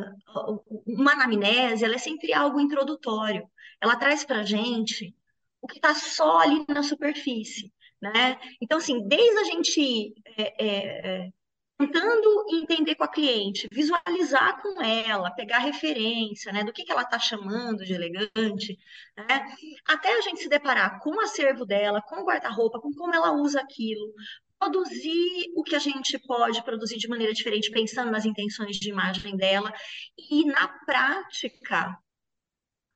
uma 0.85 1.13
anamnese, 1.13 1.83
ela 1.83 1.95
é 1.95 1.99
sempre 1.99 2.33
algo 2.33 2.59
introdutório. 2.59 3.47
Ela 3.81 3.95
traz 3.95 4.23
para 4.23 4.43
gente 4.43 5.13
o 5.61 5.67
que 5.67 5.77
está 5.77 5.93
só 5.93 6.39
ali 6.39 6.65
na 6.69 6.81
superfície. 6.81 7.71
Né? 8.01 8.39
Então, 8.61 8.77
assim, 8.77 9.07
desde 9.07 9.39
a 9.39 9.43
gente 9.43 10.13
é, 10.37 10.65
é, 10.65 11.25
é 11.25 11.31
tentando 11.77 12.45
entender 12.49 12.95
com 12.95 13.03
a 13.03 13.07
cliente, 13.07 13.67
visualizar 13.71 14.61
com 14.61 14.81
ela, 14.81 15.31
pegar 15.31 15.59
referência, 15.59 16.51
né, 16.51 16.63
do 16.63 16.73
que, 16.73 16.83
que 16.83 16.91
ela 16.91 17.03
está 17.03 17.19
chamando 17.19 17.85
de 17.85 17.93
elegante, 17.93 18.77
né, 19.15 19.45
até 19.85 20.17
a 20.17 20.21
gente 20.21 20.41
se 20.41 20.49
deparar 20.49 20.99
com 20.99 21.11
o 21.11 21.21
acervo 21.21 21.65
dela, 21.65 22.01
com 22.01 22.21
o 22.21 22.25
guarda-roupa, 22.25 22.81
com 22.81 22.91
como 22.93 23.13
ela 23.13 23.31
usa 23.33 23.61
aquilo, 23.61 24.11
produzir 24.57 25.51
o 25.55 25.63
que 25.63 25.75
a 25.75 25.79
gente 25.79 26.17
pode 26.17 26.63
produzir 26.63 26.97
de 26.97 27.07
maneira 27.07 27.31
diferente, 27.31 27.69
pensando 27.69 28.09
nas 28.09 28.25
intenções 28.25 28.77
de 28.77 28.89
imagem 28.89 29.37
dela, 29.37 29.71
e 30.17 30.45
na 30.45 30.67
prática, 30.83 31.95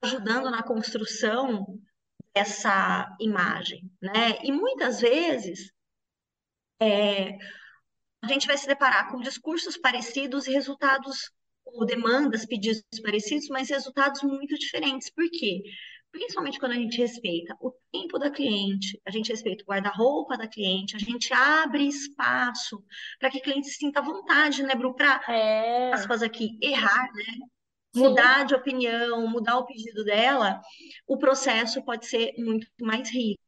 ajudando 0.04 0.50
na 0.50 0.64
construção 0.64 1.80
dessa 2.34 3.16
imagem, 3.20 3.92
né, 4.02 4.40
e 4.44 4.52
muitas 4.52 5.02
vezes, 5.02 5.72
é, 6.80 7.38
a 8.22 8.28
gente 8.28 8.48
vai 8.48 8.58
se 8.58 8.68
deparar 8.68 9.12
com 9.12 9.20
discursos 9.20 9.78
parecidos 9.78 10.48
e 10.48 10.52
resultados, 10.52 11.32
ou 11.66 11.86
demandas, 11.86 12.46
pedidos 12.46 12.84
parecidos, 13.04 13.48
mas 13.50 13.70
resultados 13.70 14.22
muito 14.22 14.58
diferentes. 14.58 15.10
Por 15.10 15.30
quê? 15.30 15.64
Principalmente 16.12 16.60
quando 16.60 16.74
a 16.74 16.76
gente 16.76 16.98
respeita 16.98 17.56
o 17.62 17.72
tempo 17.92 18.20
da 18.20 18.30
cliente, 18.30 19.00
a 19.06 19.12
gente 19.12 19.30
respeita 19.30 19.64
o 19.64 19.68
guarda-roupa 19.68 20.38
da 20.38 20.48
cliente, 20.48 20.96
a 20.96 21.00
gente 21.00 21.34
abre 21.34 21.88
espaço 21.88 22.84
para 23.18 23.32
que 23.32 23.38
a 23.38 23.42
cliente 23.42 23.68
se 23.68 23.76
sinta 23.76 24.02
vontade, 24.02 24.62
né, 24.62 24.76
Bru? 24.76 24.94
Para, 24.94 25.24
é. 25.30 25.94
aspas 25.94 26.22
aqui, 26.22 26.58
errar, 26.62 27.08
né? 27.14 27.48
Mudar 27.96 28.46
de 28.46 28.56
opinião, 28.56 29.28
mudar 29.28 29.58
o 29.58 29.66
pedido 29.66 30.04
dela, 30.06 30.62
o 31.08 31.18
processo 31.18 31.84
pode 31.84 32.06
ser 32.06 32.34
muito 32.38 32.68
mais 32.82 33.10
rico. 33.10 33.42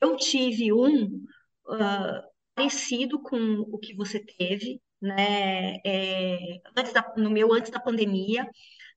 Eu 0.00 0.16
tive 0.16 0.72
um, 0.72 1.24
uh, 1.66 2.22
parecido 2.58 3.22
com 3.22 3.60
o 3.70 3.78
que 3.78 3.94
você 3.94 4.18
teve, 4.18 4.80
né? 5.00 5.76
É, 5.86 6.60
da, 6.74 7.14
no 7.16 7.30
meu 7.30 7.52
antes 7.52 7.70
da 7.70 7.78
pandemia, 7.78 8.44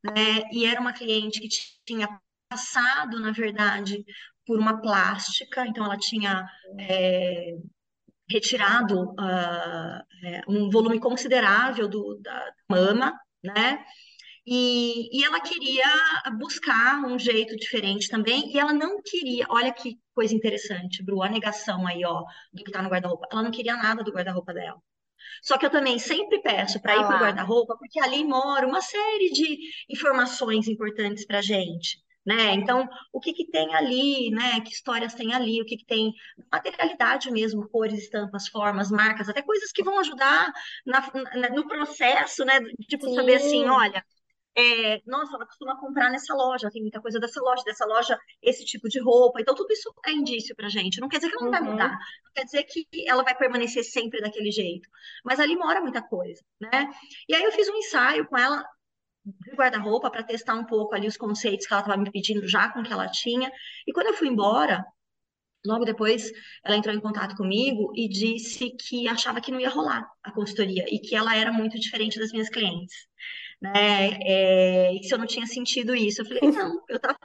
né? 0.04 0.44
E 0.52 0.66
era 0.66 0.82
uma 0.82 0.94
cliente 0.94 1.40
que 1.40 1.48
tinha 1.86 2.10
passado, 2.50 3.20
na 3.20 3.32
verdade, 3.32 4.04
por 4.48 4.58
uma 4.58 4.82
plástica, 4.82 5.66
então 5.68 5.86
ela 5.86 5.98
tinha 5.98 6.44
é, 6.80 7.56
retirado 8.28 9.12
uh, 9.12 10.02
um 10.48 10.70
volume 10.72 11.00
considerável 11.00 11.88
do, 11.88 12.20
da 12.20 12.52
mama, 12.68 13.14
né? 13.44 13.86
E, 14.46 15.20
e 15.20 15.24
ela 15.24 15.40
queria 15.40 15.86
buscar 16.38 17.04
um 17.06 17.18
jeito 17.20 17.56
diferente 17.56 18.10
também, 18.10 18.52
e 18.52 18.58
ela 18.60 18.74
não 18.74 19.02
queria, 19.02 19.46
olha 19.50 19.72
que 19.72 20.00
coisa 20.16 20.34
interessante, 20.34 21.04
Bru, 21.04 21.22
a 21.22 21.30
negação 21.30 21.86
aí, 21.86 22.04
ó, 22.04 22.24
do 22.52 22.64
que 22.64 22.72
tá 22.72 22.82
no 22.82 22.90
guarda-roupa. 22.90 23.28
Ela 23.32 23.44
não 23.44 23.52
queria 23.52 23.76
nada 23.76 24.04
do 24.04 24.12
guarda-roupa 24.12 24.54
dela. 24.54 24.82
Só 25.42 25.58
que 25.58 25.66
eu 25.66 25.70
também 25.70 26.00
sempre 26.00 26.42
peço 26.42 26.80
para 26.82 26.96
ir 26.96 27.06
para 27.06 27.18
o 27.18 27.20
guarda-roupa, 27.20 27.76
porque 27.78 28.00
ali 28.00 28.24
mora 28.24 28.68
uma 28.68 28.82
série 28.82 29.32
de 29.32 29.60
informações 29.90 30.68
importantes 30.68 31.26
para 31.26 31.42
gente. 31.42 32.00
Né? 32.24 32.54
Então, 32.54 32.88
o 33.12 33.20
que, 33.20 33.34
que 33.34 33.50
tem 33.50 33.74
ali, 33.74 34.30
né? 34.30 34.62
Que 34.62 34.70
histórias 34.70 35.16
tem 35.16 35.34
ali, 35.34 35.60
o 35.60 35.66
que, 35.66 35.76
que 35.76 35.86
tem 35.86 36.14
materialidade 36.52 37.32
mesmo, 37.32 37.68
cores, 37.68 37.98
estampas, 37.98 38.48
formas, 38.48 38.92
marcas, 38.92 39.28
até 39.28 39.42
coisas 39.42 39.72
que 39.72 39.84
vão 39.84 39.98
ajudar 40.00 40.52
na, 40.86 41.12
na, 41.36 41.50
no 41.50 41.68
processo, 41.68 42.46
né? 42.46 42.60
Tipo, 42.88 43.08
Sim. 43.08 43.16
saber 43.16 43.36
assim, 43.38 43.66
olha, 43.66 44.06
é, 44.56 45.02
nossa, 45.06 45.36
ela 45.36 45.46
costuma 45.46 45.80
comprar 45.80 46.10
nessa 46.10 46.34
loja, 46.34 46.70
tem 46.70 46.82
muita 46.82 47.02
coisa 47.02 47.20
dessa 47.20 47.42
loja, 47.42 47.64
dessa 47.64 47.86
loja, 47.86 48.18
esse 48.42 48.66
tipo 48.66 48.90
de 48.90 49.00
roupa. 49.00 49.40
Então, 49.40 49.56
tudo 49.56 49.72
isso 49.72 49.94
é 50.06 50.12
indício 50.12 50.56
pra 50.56 50.70
gente. 50.70 51.00
Não 51.00 51.08
quer 51.08 51.18
dizer 51.18 51.30
que 51.30 51.36
ela 51.36 51.46
não 51.46 51.52
vai 51.52 51.62
mudar, 51.62 51.92
Uhum, 51.92 51.98
não 52.26 52.32
quer 52.36 52.44
dizer 52.46 52.64
que 52.66 52.88
ela 53.08 53.24
vai 53.24 53.36
permanecer 53.36 53.84
sempre 53.84 54.20
daquele 54.22 54.52
jeito. 54.52 54.90
Mas 55.24 55.40
ali 55.40 55.56
mora 55.56 55.82
muita 55.82 56.02
coisa, 56.02 56.44
né? 56.60 56.90
E 57.30 57.36
aí 57.36 57.44
eu 57.44 57.52
fiz 57.52 57.70
um 57.70 57.76
ensaio 57.78 58.28
com 58.28 58.38
ela 58.38 58.64
de 59.26 59.52
guarda-roupa 59.56 60.10
para 60.12 60.24
testar 60.24 60.56
um 60.56 60.66
pouco 60.66 60.96
ali 60.96 61.08
os 61.08 61.18
conceitos 61.18 61.66
que 61.68 61.74
ela 61.74 61.82
estava 61.82 62.02
me 62.02 62.12
pedindo 62.12 62.48
já 62.48 62.70
com 62.72 62.82
o 62.82 62.84
que 62.84 62.92
ela 62.92 63.08
tinha. 63.08 63.52
E 63.88 63.94
quando 63.94 64.08
eu 64.08 64.14
fui 64.16 64.28
embora, 64.28 64.84
logo 65.66 65.86
depois, 65.86 66.32
ela 66.64 66.76
entrou 66.76 66.94
em 66.96 67.00
contato 67.00 67.36
comigo 67.36 67.92
e 67.96 68.10
disse 68.10 68.72
que 68.72 69.08
achava 69.08 69.40
que 69.42 69.52
não 69.52 69.60
ia 69.60 69.70
rolar 69.70 70.08
a 70.24 70.32
consultoria 70.32 70.86
e 70.90 71.00
que 71.00 71.16
ela 71.16 71.36
era 71.36 71.52
muito 71.54 71.80
diferente 71.80 72.20
das 72.20 72.32
minhas 72.32 72.50
clientes 72.50 73.08
né? 73.62 74.10
É, 74.24 74.94
e 74.96 75.04
se 75.04 75.14
eu 75.14 75.18
não 75.20 75.28
tinha 75.28 75.46
sentido 75.46 75.96
isso, 75.96 76.22
eu 76.22 76.26
falei, 76.26 76.42
não, 76.52 76.84
eu 76.90 76.96
estava, 76.96 77.18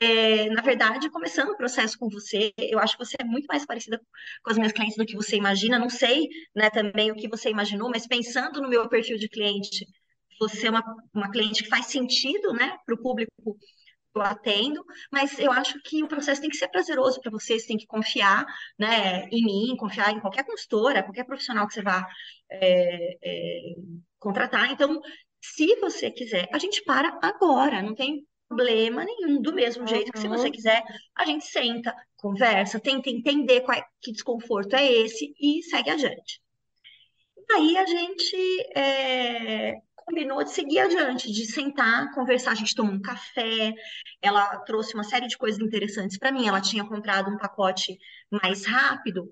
é, 0.00 0.50
na 0.50 0.62
verdade, 0.62 1.10
começando 1.10 1.50
o 1.50 1.56
processo 1.56 1.98
com 1.98 2.08
você. 2.08 2.52
Eu 2.58 2.78
acho 2.78 2.96
que 2.98 3.04
você 3.04 3.16
é 3.20 3.24
muito 3.24 3.46
mais 3.46 3.64
parecida 3.64 4.00
com 4.42 4.50
as 4.50 4.56
minhas 4.58 4.72
clientes 4.72 4.96
do 4.96 5.06
que 5.06 5.14
você 5.16 5.36
imagina. 5.36 5.78
Não 5.78 5.90
sei, 5.90 6.28
né, 6.54 6.70
também 6.70 7.10
o 7.12 7.14
que 7.14 7.28
você 7.28 7.50
imaginou, 7.50 7.90
mas 7.90 8.06
pensando 8.06 8.60
no 8.60 8.68
meu 8.68 8.88
perfil 8.88 9.16
de 9.18 9.28
cliente, 9.28 9.86
você 10.40 10.66
é 10.66 10.70
uma, 10.70 10.84
uma 11.14 11.30
cliente 11.30 11.62
que 11.62 11.68
faz 11.68 11.86
sentido, 11.86 12.52
né, 12.52 12.76
para 12.84 12.94
o 12.94 12.98
público 13.02 13.32
que 14.12 14.18
eu 14.18 14.22
atendo, 14.22 14.84
mas 15.10 15.38
eu 15.38 15.50
acho 15.52 15.80
que 15.82 16.02
o 16.02 16.08
processo 16.08 16.40
tem 16.40 16.50
que 16.50 16.56
ser 16.56 16.68
prazeroso 16.68 17.20
para 17.20 17.30
você, 17.30 17.58
você 17.58 17.66
tem 17.66 17.78
que 17.78 17.86
confiar, 17.86 18.44
né, 18.78 19.26
em 19.30 19.44
mim, 19.44 19.76
confiar 19.76 20.10
em 20.12 20.20
qualquer 20.20 20.44
consultora, 20.44 21.02
qualquer 21.02 21.24
profissional 21.24 21.66
que 21.66 21.74
você 21.74 21.82
vá 21.82 22.06
é, 22.50 23.16
é, 23.22 23.74
contratar. 24.18 24.70
Então, 24.70 25.00
se 25.42 25.74
você 25.76 26.10
quiser, 26.10 26.48
a 26.52 26.58
gente 26.58 26.82
para 26.84 27.18
agora, 27.20 27.82
não 27.82 27.94
tem 27.94 28.24
problema 28.48 29.04
nenhum. 29.04 29.42
Do 29.42 29.52
mesmo 29.52 29.86
jeito 29.86 30.12
que 30.12 30.18
se 30.20 30.28
você 30.28 30.46
uhum, 30.46 30.52
quiser, 30.52 30.82
a 31.16 31.24
gente 31.26 31.44
senta, 31.44 31.94
conversa, 32.16 32.78
tenta 32.78 33.10
entender 33.10 33.62
qual 33.62 33.76
é, 33.76 33.84
que 34.00 34.12
desconforto 34.12 34.74
é 34.74 34.90
esse 34.90 35.34
e 35.40 35.62
segue 35.64 35.90
adiante. 35.90 36.40
Aí 37.50 37.76
a 37.76 37.84
gente 37.84 38.36
é, 38.76 39.74
combinou 39.96 40.44
de 40.44 40.50
seguir 40.50 40.78
adiante, 40.78 41.30
de 41.30 41.44
sentar, 41.44 42.14
conversar. 42.14 42.52
A 42.52 42.54
gente 42.54 42.74
tomou 42.74 42.94
um 42.94 43.02
café. 43.02 43.74
Ela 44.22 44.58
trouxe 44.58 44.94
uma 44.94 45.04
série 45.04 45.26
de 45.26 45.36
coisas 45.36 45.60
interessantes 45.60 46.18
para 46.18 46.30
mim. 46.30 46.46
Ela 46.46 46.60
tinha 46.60 46.84
comprado 46.84 47.30
um 47.30 47.36
pacote 47.36 47.98
mais 48.30 48.64
rápido 48.64 49.28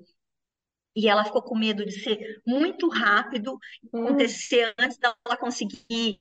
e 0.95 1.09
ela 1.09 1.25
ficou 1.25 1.43
com 1.43 1.57
medo 1.57 1.85
de 1.85 1.93
ser 1.93 2.43
muito 2.47 2.89
rápido, 2.89 3.59
uhum. 3.93 4.07
acontecer 4.09 4.75
antes 4.79 4.99
dela 4.99 5.15
conseguir 5.39 6.21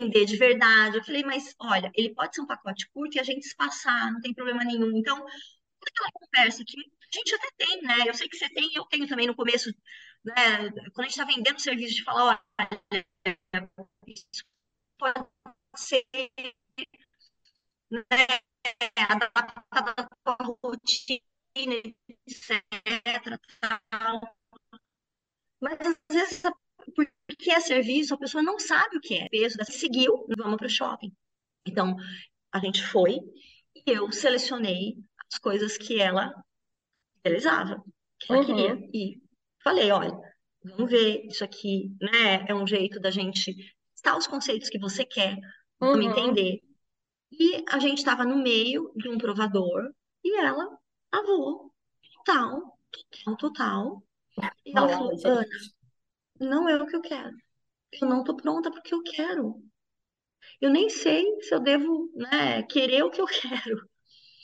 entender 0.00 0.24
de 0.24 0.36
verdade. 0.36 0.96
Eu 0.96 1.04
falei, 1.04 1.22
mas 1.22 1.54
olha, 1.60 1.90
ele 1.94 2.14
pode 2.14 2.34
ser 2.34 2.42
um 2.42 2.46
pacote 2.46 2.88
curto 2.90 3.16
e 3.16 3.20
a 3.20 3.24
gente 3.24 3.46
espaçar, 3.46 4.12
não 4.12 4.20
tem 4.20 4.34
problema 4.34 4.64
nenhum. 4.64 4.96
Então, 4.96 5.16
aquela 5.86 6.10
conversa 6.12 6.64
que 6.64 6.78
a 6.80 7.16
gente 7.16 7.34
até 7.34 7.48
tem, 7.56 7.82
né? 7.82 8.08
Eu 8.08 8.14
sei 8.14 8.28
que 8.28 8.36
você 8.36 8.48
tem, 8.50 8.74
eu 8.74 8.84
tenho 8.86 9.06
também 9.08 9.26
no 9.26 9.34
começo, 9.34 9.70
né? 10.24 10.70
Quando 10.92 11.00
a 11.00 11.02
gente 11.04 11.10
está 11.10 11.24
vendendo 11.24 11.60
serviço, 11.60 11.94
de 11.94 12.04
falar, 12.04 12.42
olha, 12.58 13.04
isso 14.06 14.44
pode 14.98 15.26
ser 15.76 16.04
né, 17.90 18.02
adaptado 19.08 19.94
à 19.96 20.08
tua 20.24 20.58
rotina, 20.62 21.82
etc. 22.40 23.40
Tal. 23.90 24.20
Mas 25.60 25.78
às 25.80 25.96
vezes, 26.10 26.42
porque 27.26 27.50
é 27.50 27.60
serviço, 27.60 28.14
a 28.14 28.18
pessoa 28.18 28.42
não 28.42 28.58
sabe 28.58 28.96
o 28.96 29.00
que 29.00 29.14
é 29.14 29.28
peso, 29.28 29.58
seguiu, 29.64 30.26
vamos 30.36 30.56
para 30.56 30.66
o 30.66 30.70
shopping. 30.70 31.12
Então, 31.66 31.96
a 32.52 32.58
gente 32.58 32.84
foi 32.84 33.18
e 33.74 33.82
eu 33.86 34.10
selecionei 34.12 34.96
as 35.30 35.38
coisas 35.38 35.76
que 35.76 36.00
ela 36.00 36.32
realizava, 37.24 37.82
que 38.18 38.32
ela 38.32 38.44
queria. 38.44 38.74
Uhum, 38.74 38.90
E 38.92 39.20
falei, 39.62 39.90
olha, 39.90 40.18
vamos 40.64 40.90
ver, 40.90 41.26
isso 41.26 41.44
aqui, 41.44 41.92
né, 42.00 42.46
é 42.48 42.54
um 42.54 42.66
jeito 42.66 43.00
da 43.00 43.10
gente 43.10 43.54
testar 43.94 44.16
os 44.16 44.26
conceitos 44.26 44.68
que 44.68 44.78
você 44.78 45.04
quer, 45.04 45.36
vamos 45.78 46.04
uhum. 46.04 46.10
entender. 46.10 46.60
E 47.30 47.64
a 47.68 47.78
gente 47.78 47.98
estava 47.98 48.24
no 48.24 48.36
meio 48.36 48.92
de 48.96 49.08
um 49.08 49.18
provador 49.18 49.92
e 50.24 50.38
ela 50.38 50.78
avou, 51.12 51.72
total, 52.28 52.78
total, 52.92 53.36
total. 53.36 54.02
E 54.66 54.76
ela 54.76 54.88
falou, 54.88 55.12
Ana, 55.24 55.46
não 56.40 56.68
é 56.68 56.76
o 56.82 56.86
que 56.86 56.96
eu 56.96 57.02
quero. 57.02 57.36
Eu 58.00 58.08
não 58.08 58.24
tô 58.24 58.36
pronta 58.36 58.70
porque 58.70 58.94
eu 58.94 59.02
quero. 59.02 59.62
Eu 60.60 60.70
nem 60.70 60.88
sei 60.88 61.24
se 61.42 61.54
eu 61.54 61.60
devo, 61.60 62.10
né, 62.14 62.62
querer 62.64 63.02
o 63.02 63.10
que 63.10 63.20
eu 63.20 63.26
quero. 63.26 63.88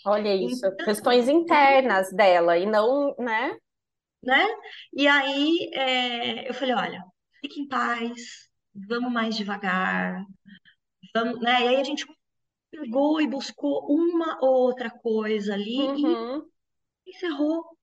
Olha 0.04 0.34
isso. 0.34 0.70
Então, 0.76 0.84
Questões 0.84 1.28
internas 1.28 2.10
dela 2.12 2.56
e 2.58 2.64
não, 2.66 3.14
né? 3.18 3.58
né? 4.22 4.46
E 4.92 5.06
aí 5.06 5.70
é, 5.74 6.48
eu 6.48 6.54
falei, 6.54 6.74
olha, 6.74 7.04
fique 7.40 7.60
em 7.60 7.68
paz, 7.68 8.48
vamos 8.74 9.12
mais 9.12 9.36
devagar, 9.36 10.24
vamos, 11.14 11.40
né? 11.42 11.62
E 11.64 11.68
aí 11.68 11.76
a 11.78 11.84
gente 11.84 12.06
pegou 12.70 13.20
e 13.22 13.28
buscou 13.28 13.86
uma 13.90 14.38
ou 14.42 14.54
outra 14.68 14.90
coisa 14.90 15.54
ali 15.54 15.92
e 15.96 16.18
Uhum, 16.18 16.50
encerrou 17.06 17.73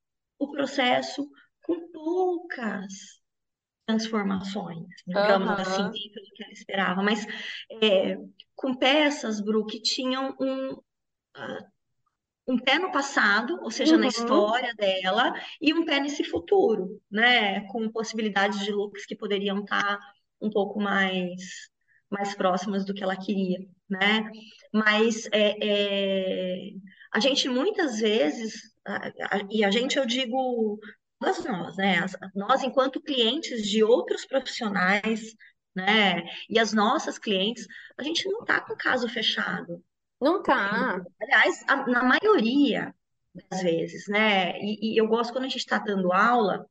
o 0.42 0.52
processo 0.52 1.30
com 1.62 1.92
poucas 1.92 3.22
transformações, 3.86 4.88
digamos 5.06 5.60
assim, 5.60 5.84
aham, 5.84 5.92
dentro 5.92 6.22
do 6.22 6.32
que 6.34 6.44
ela 6.44 6.54
esperava, 6.54 7.04
mas 7.04 7.28
é, 7.82 8.18
com 8.56 8.74
peças, 8.74 9.40
Bru, 9.40 9.66
que 9.68 9.80
tinham 9.80 10.36
um, 10.40 10.82
um 12.48 12.58
pé 12.58 12.80
no 12.80 12.92
passado, 12.92 13.60
ou 13.62 13.70
seja, 13.70 13.98
na 13.98 14.04
uhum, 14.04 14.10
história 14.10 14.74
dela, 14.74 15.34
e 15.62 15.74
um 15.76 15.86
pé 15.86 16.00
nesse 16.00 16.24
futuro, 16.24 17.00
né? 17.10 17.62
Com 17.68 17.92
possibilidades 17.92 18.62
de 18.62 18.72
looks 18.72 19.06
que 19.06 19.16
poderiam 19.16 19.60
estar 19.60 20.00
um 20.42 20.50
pouco 20.50 20.82
mais, 20.82 21.70
mais 22.10 22.34
próximas 22.34 22.84
do 22.84 22.96
que 22.96 23.04
ela 23.04 23.16
queria, 23.16 23.60
né? 23.88 24.32
Mas 24.74 25.28
é, 25.32 25.58
é, 25.62 26.72
a 27.14 27.20
gente 27.20 27.48
muitas 27.50 28.00
vezes, 28.00 28.54
e 29.50 29.64
a 29.64 29.72
gente 29.72 29.98
eu 29.98 30.06
digo 30.06 30.80
todas 31.20 31.44
nós, 31.46 31.78
né? 31.78 32.06
Nós, 32.36 32.64
enquanto 32.64 33.02
clientes 33.02 33.68
de 33.68 33.84
outros 33.84 34.26
profissionais, 34.26 35.22
né? 35.76 36.24
E 36.50 36.60
as 36.60 36.74
nossas 36.74 37.18
clientes, 37.20 37.68
a 37.98 38.04
gente 38.04 38.28
não 38.30 38.42
está 38.42 38.62
com 38.62 38.74
o 38.74 38.78
caso 38.78 39.08
fechado. 39.08 39.84
não 40.22 40.42
tá. 40.44 41.02
Aliás, 41.20 41.64
a- 41.68 41.88
na 41.88 42.04
maioria 42.04 42.94
das 43.50 43.62
vezes, 43.64 44.08
né? 44.08 44.60
E, 44.60 44.94
e 44.94 44.98
eu 45.02 45.08
gosto 45.08 45.32
quando 45.34 45.46
a 45.46 45.48
gente 45.48 45.58
está 45.60 45.80
dando 45.80 46.12
aula 46.14 46.68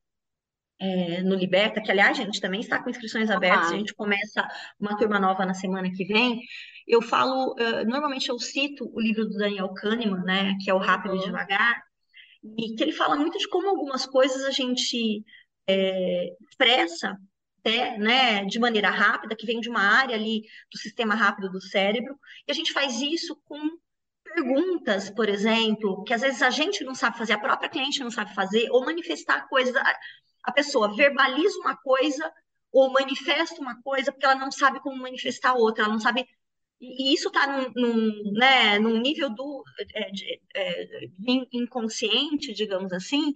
é, 0.81 1.23
no 1.23 1.35
Liberta, 1.37 1.83
que 1.83 1.90
aliás, 1.90 2.19
a 2.19 2.23
gente 2.25 2.40
também 2.40 2.61
está 2.61 2.83
com 2.83 2.90
inscrições 2.90 3.31
abertas, 3.31 3.73
a 3.73 3.75
Ah, 3.75 3.77
gente 3.77 3.95
começa 3.95 4.49
uma 4.81 4.97
turma 4.97 5.21
nova 5.21 5.45
na 5.47 5.55
semana 5.55 5.90
que 5.93 6.05
vem. 6.05 6.40
Eu 6.87 7.03
falo, 7.03 7.55
eh, 7.59 7.85
normalmente 7.85 8.29
eu 8.31 8.38
cito 8.38 8.90
o 8.95 9.01
livro 9.01 9.27
do 9.27 9.37
Daniel 9.38 9.73
Kahneman, 9.75 10.23
né? 10.25 10.57
Que 10.62 10.71
é 10.71 10.75
o 10.75 10.79
Rápido 10.79 11.16
e 11.16 11.19
uhum, 11.19 11.25
Devagar, 11.25 11.83
e 12.59 12.75
que 12.77 12.83
ele 12.83 12.93
fala 12.93 13.16
muito 13.16 13.38
de 13.38 13.49
como 13.49 13.69
algumas 13.69 14.07
coisas 14.07 14.45
a 14.45 14.51
gente 14.51 15.25
é, 15.66 16.29
expressa 16.51 17.16
até, 17.61 17.99
né, 17.99 18.45
de 18.47 18.59
maneira 18.59 18.90
rápida, 18.90 19.37
que 19.37 19.47
vem 19.47 19.61
de 19.61 19.69
uma 19.69 19.83
área 19.83 20.16
ali 20.16 20.43
do 20.73 20.79
sistema 20.79 21.14
rápido 21.14 21.51
do 21.51 21.61
cérebro, 21.61 22.19
e 22.49 22.53
a 22.53 22.55
gente 22.55 22.73
faz 22.73 23.01
isso 23.03 23.38
com 23.45 23.59
perguntas, 24.25 25.11
por 25.11 25.29
exemplo, 25.29 26.03
que 26.05 26.14
às 26.14 26.23
vezes 26.23 26.43
a 26.43 26.51
gente 26.51 26.85
não 26.85 26.95
sabe 26.95 27.19
fazer, 27.19 27.35
a 27.35 27.38
própria 27.38 27.69
cliente 27.69 28.01
não 28.01 28.11
sabe 28.11 28.35
fazer, 28.35 28.69
ou 28.71 28.85
manifestar 28.85 29.49
coisas. 29.49 29.75
A 30.42 30.53
pessoa 30.53 30.94
verbaliza 30.94 31.59
uma 31.61 31.76
coisa 31.76 32.33
ou 32.72 32.92
manifesta 32.92 33.61
uma 33.61 33.81
coisa 33.83 34.12
porque 34.12 34.24
ela 34.26 34.37
não 34.37 34.50
sabe 34.50 34.81
como 34.81 34.96
manifestar 35.03 35.55
outra, 35.55 35.85
ela 35.85 35.92
não 35.92 36.00
sabe. 36.00 36.26
E 36.81 37.12
isso 37.14 37.29
está 37.29 37.46
num, 37.46 37.72
num, 37.76 38.33
né, 38.33 38.79
num 38.79 38.98
nível 39.00 39.29
do 39.31 39.62
é, 39.94 40.11
de- 40.11 40.40
é, 40.55 40.85
de 41.18 41.46
inconsciente, 41.53 42.55
digamos 42.55 42.92
assim, 42.92 43.35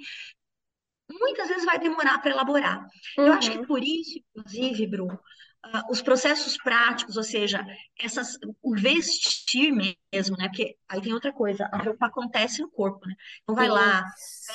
muitas 1.11 1.49
vezes 1.49 1.65
vai 1.65 1.79
demorar 1.79 2.19
para 2.21 2.31
elaborar. 2.31 2.87
Eu 3.19 3.33
acho 3.33 3.51
que 3.51 3.59
uhum. 3.59 3.67
por 3.67 3.83
isso, 3.83 4.19
inclusive, 4.35 4.87
Bru, 4.87 5.09
ah, 5.73 5.85
os 5.89 6.03
processos 6.03 6.57
práticos, 6.57 7.17
ou 7.17 7.23
seja, 7.23 7.65
essas, 7.99 8.39
o 8.63 8.75
vestir 8.75 9.73
mesmo, 9.73 10.37
né? 10.37 10.49
Porque 10.49 10.77
aí 10.89 11.01
tem 11.01 11.13
outra 11.13 11.33
coisa, 11.33 11.69
a 11.73 11.79
roupa 11.79 12.07
acontece 12.07 12.61
no 12.61 12.71
corpo, 12.71 13.07
né? 13.07 13.15
Então 13.43 13.55
vai 13.55 13.69
lá, 13.69 14.05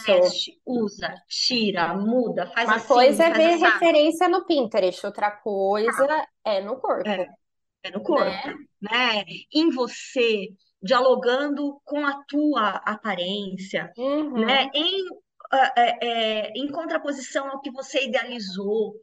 veste, 0.06 0.60
usa, 0.66 1.14
tira, 1.28 1.94
muda, 1.96 2.48
faz 2.48 2.70
Uma 2.70 2.82
coisa 2.82 3.24
assim, 3.24 3.32
é 3.32 3.36
faz 3.36 3.38
ver 3.38 3.54
assado, 3.56 3.74
referência 3.74 4.30
no 4.30 4.46
Pinterest, 4.46 5.06
outra 5.06 5.32
coisa 5.32 6.28
é 6.46 6.62
no 6.62 6.74
é, 6.74 6.80
corpo, 6.80 7.10
é 7.10 7.92
no 7.92 8.04
corpo, 8.04 8.26
né? 8.26 8.56
né? 8.82 9.24
Em 9.54 9.70
você, 9.72 10.50
dialogando 10.82 11.82
com 11.84 12.06
a 12.06 12.24
tua 12.28 12.70
aparência, 12.86 13.92
né? 13.98 14.04
Uhum, 14.04 14.50
Em, 14.74 15.06
ah, 15.52 15.74
é, 15.76 15.98
é, 16.02 16.52
em 16.56 16.72
contraposição 16.72 17.50
ao 17.50 17.62
que 17.62 17.72
você 17.72 18.06
idealizou, 18.06 18.94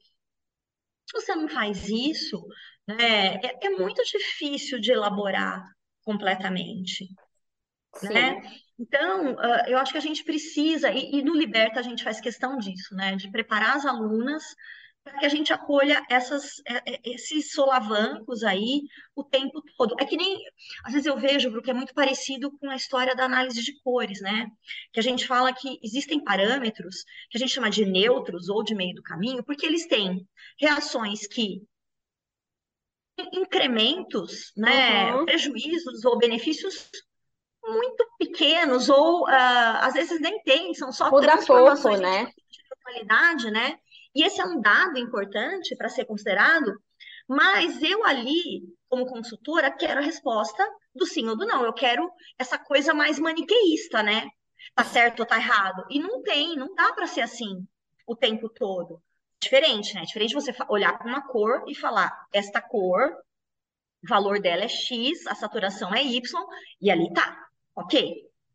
você 1.21 1.35
não 1.35 1.49
faz 1.49 1.89
isso, 1.89 2.45
né, 2.87 3.37
é, 3.37 3.67
é 3.67 3.71
muito 3.71 4.03
difícil 4.05 4.79
de 4.81 4.93
elaborar 4.93 5.65
completamente, 6.03 7.09
Sim. 7.97 8.09
né? 8.09 8.41
Então, 8.79 9.33
uh, 9.33 9.69
eu 9.69 9.79
acho 9.79 9.93
que 9.93 9.99
a 9.99 10.03
gente 10.03 10.23
precisa, 10.23 10.91
e, 10.93 11.17
e, 11.17 11.23
no 11.23 11.35
Liberta 11.35 11.81
a 11.81 11.83
gente 11.83 12.05
faz 12.05 12.21
questão 12.21 12.59
disso, 12.59 12.95
né? 12.95 13.17
De 13.17 13.31
preparar 13.31 13.77
as 13.77 13.87
alunas 13.87 14.45
para 15.07 15.21
que 15.21 15.27
a 15.27 15.29
gente 15.29 15.53
acolha 15.53 16.05
essas, 16.11 16.61
é, 16.67 16.95
é, 16.95 17.01
esses 17.05 17.53
solavancos 17.53 18.43
aí 18.43 18.83
o 19.15 19.23
tempo 19.23 19.63
todo. 19.79 19.95
É 20.01 20.05
que 20.05 20.17
nem, 20.17 20.37
às 20.85 20.93
vezes 20.93 21.07
eu 21.07 21.17
vejo, 21.17 21.53
porque 21.53 21.71
é 21.71 21.75
muito 21.75 21.95
parecido 21.95 22.51
com 22.59 22.69
a 22.69 22.75
história 22.75 23.15
da 23.15 23.25
análise 23.25 23.63
de 23.63 23.81
cores, 23.83 24.21
né? 24.21 24.49
Que 24.93 24.99
a 24.99 25.03
gente 25.03 25.25
fala 25.25 25.53
que 25.53 25.79
existem 25.81 26.23
parâmetros 26.23 27.05
que 27.31 27.39
a 27.39 27.39
gente 27.39 27.53
chama 27.53 27.71
de 27.71 27.85
neutros 27.85 28.49
ou 28.49 28.65
de 28.65 28.75
meio 28.75 28.97
do 28.97 29.03
caminho, 29.03 29.45
porque 29.45 29.65
eles 29.65 29.87
têm 29.87 30.27
reações 30.59 31.25
que 31.29 31.63
incrementos, 33.33 34.53
né, 34.57 35.15
uhum. 35.15 35.25
prejuízos 35.25 36.05
ou 36.05 36.19
benefícios 36.19 36.91
muito 37.65 38.07
pequenos 38.19 38.89
ou 38.89 39.23
uh, 39.23 39.79
às 39.81 39.95
vezes 39.95 40.21
nem 40.21 40.43
tem, 40.43 40.75
são 40.75 40.93
só 40.93 41.11
Muda 41.11 41.29
transformações 41.29 42.01
pouco, 42.01 42.17
né? 42.17 42.27
de 42.27 42.77
qualidade, 42.83 43.51
né? 43.51 43.79
E 44.17 44.23
esse 44.23 44.41
é 44.41 44.47
um 44.47 44.59
dado 44.59 44.99
importante 44.99 45.77
para 45.77 45.91
ser 45.91 46.07
considerado, 46.07 46.73
mas 47.29 47.83
eu 47.83 48.03
ali, 48.03 48.63
como 48.89 49.05
consultora, 49.05 49.71
quero 49.71 50.01
a 50.01 50.03
resposta 50.03 50.67
do 50.95 51.05
sim 51.05 51.29
ou 51.29 51.37
do 51.37 51.45
não. 51.45 51.63
Eu 51.63 51.75
quero 51.75 52.11
essa 52.39 52.59
coisa 52.59 52.95
mais 52.95 53.19
maniqueísta, 53.19 54.03
né? 54.03 54.27
Tá 54.75 54.85
certo 54.85 55.21
ou 55.21 55.27
tá 55.27 55.37
errado? 55.37 55.85
E 55.91 56.01
não 56.01 56.23
tem, 56.23 56.57
não 56.57 56.75
dá 56.75 56.95
para 56.95 57.07
ser 57.07 57.21
assim 57.21 57.69
o 58.07 58.17
tempo 58.17 58.49
todo. 58.49 59.03
Diferente, 59.39 59.95
né? 59.95 60.01
Diferente 60.01 60.33
você 60.33 60.55
olhar 60.71 60.97
para 60.97 61.09
uma 61.09 61.29
cor 61.29 61.65
e 61.69 61.75
falar, 61.75 62.11
esta 62.33 62.63
cor, 62.63 63.11
o 64.03 64.09
valor 64.09 64.41
dela 64.41 64.65
é 64.65 64.69
X, 64.69 65.27
a 65.27 65.35
saturação 65.35 65.95
é 65.95 66.03
Y, 66.03 66.23
e 66.81 66.91
ali 66.91 67.13
tá, 67.13 67.37
ok, 67.75 68.15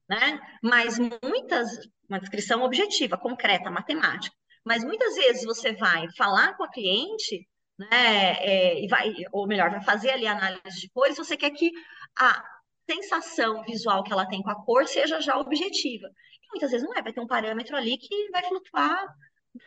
né? 0.10 0.42
Mas 0.64 0.98
muitas, 0.98 1.70
uma 2.10 2.20
descrição 2.20 2.64
objetiva, 2.64 3.16
concreta, 3.16 3.70
matemática. 3.70 4.41
Mas 4.66 4.84
muitas 4.84 5.16
vezes 5.16 5.44
você 5.44 5.74
vai 5.74 6.08
falar 6.16 6.56
com 6.56 6.64
a 6.64 6.70
cliente, 6.70 7.48
né, 7.78 8.34
é, 8.40 8.84
e 8.84 8.88
vai, 8.88 9.14
ou 9.32 9.48
melhor, 9.48 9.72
vai 9.72 9.84
fazer 9.84 10.12
ali 10.12 10.28
a 10.28 10.34
análise 10.34 10.80
de 10.80 10.90
cores, 10.90 11.18
você 11.18 11.36
quer 11.36 11.52
que 11.52 11.72
a 12.18 12.44
sensação 12.90 13.64
visual 13.64 14.04
que 14.04 14.12
ela 14.12 14.28
tem 14.28 14.42
com 14.42 14.52
a 14.52 14.64
cor 14.64 14.88
seja 14.88 15.20
já 15.22 15.38
objetiva. 15.38 16.08
E 16.08 16.48
muitas 16.52 16.72
vezes 16.72 16.86
não 16.86 16.96
é, 16.96 17.02
vai 17.02 17.14
ter 17.14 17.22
um 17.22 17.28
parâmetro 17.28 17.76
ali 17.76 17.98
que 17.98 18.30
vai 18.30 18.44
flutuar, 18.44 19.04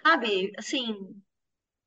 sabe, 0.05 0.53
assim, 0.57 0.87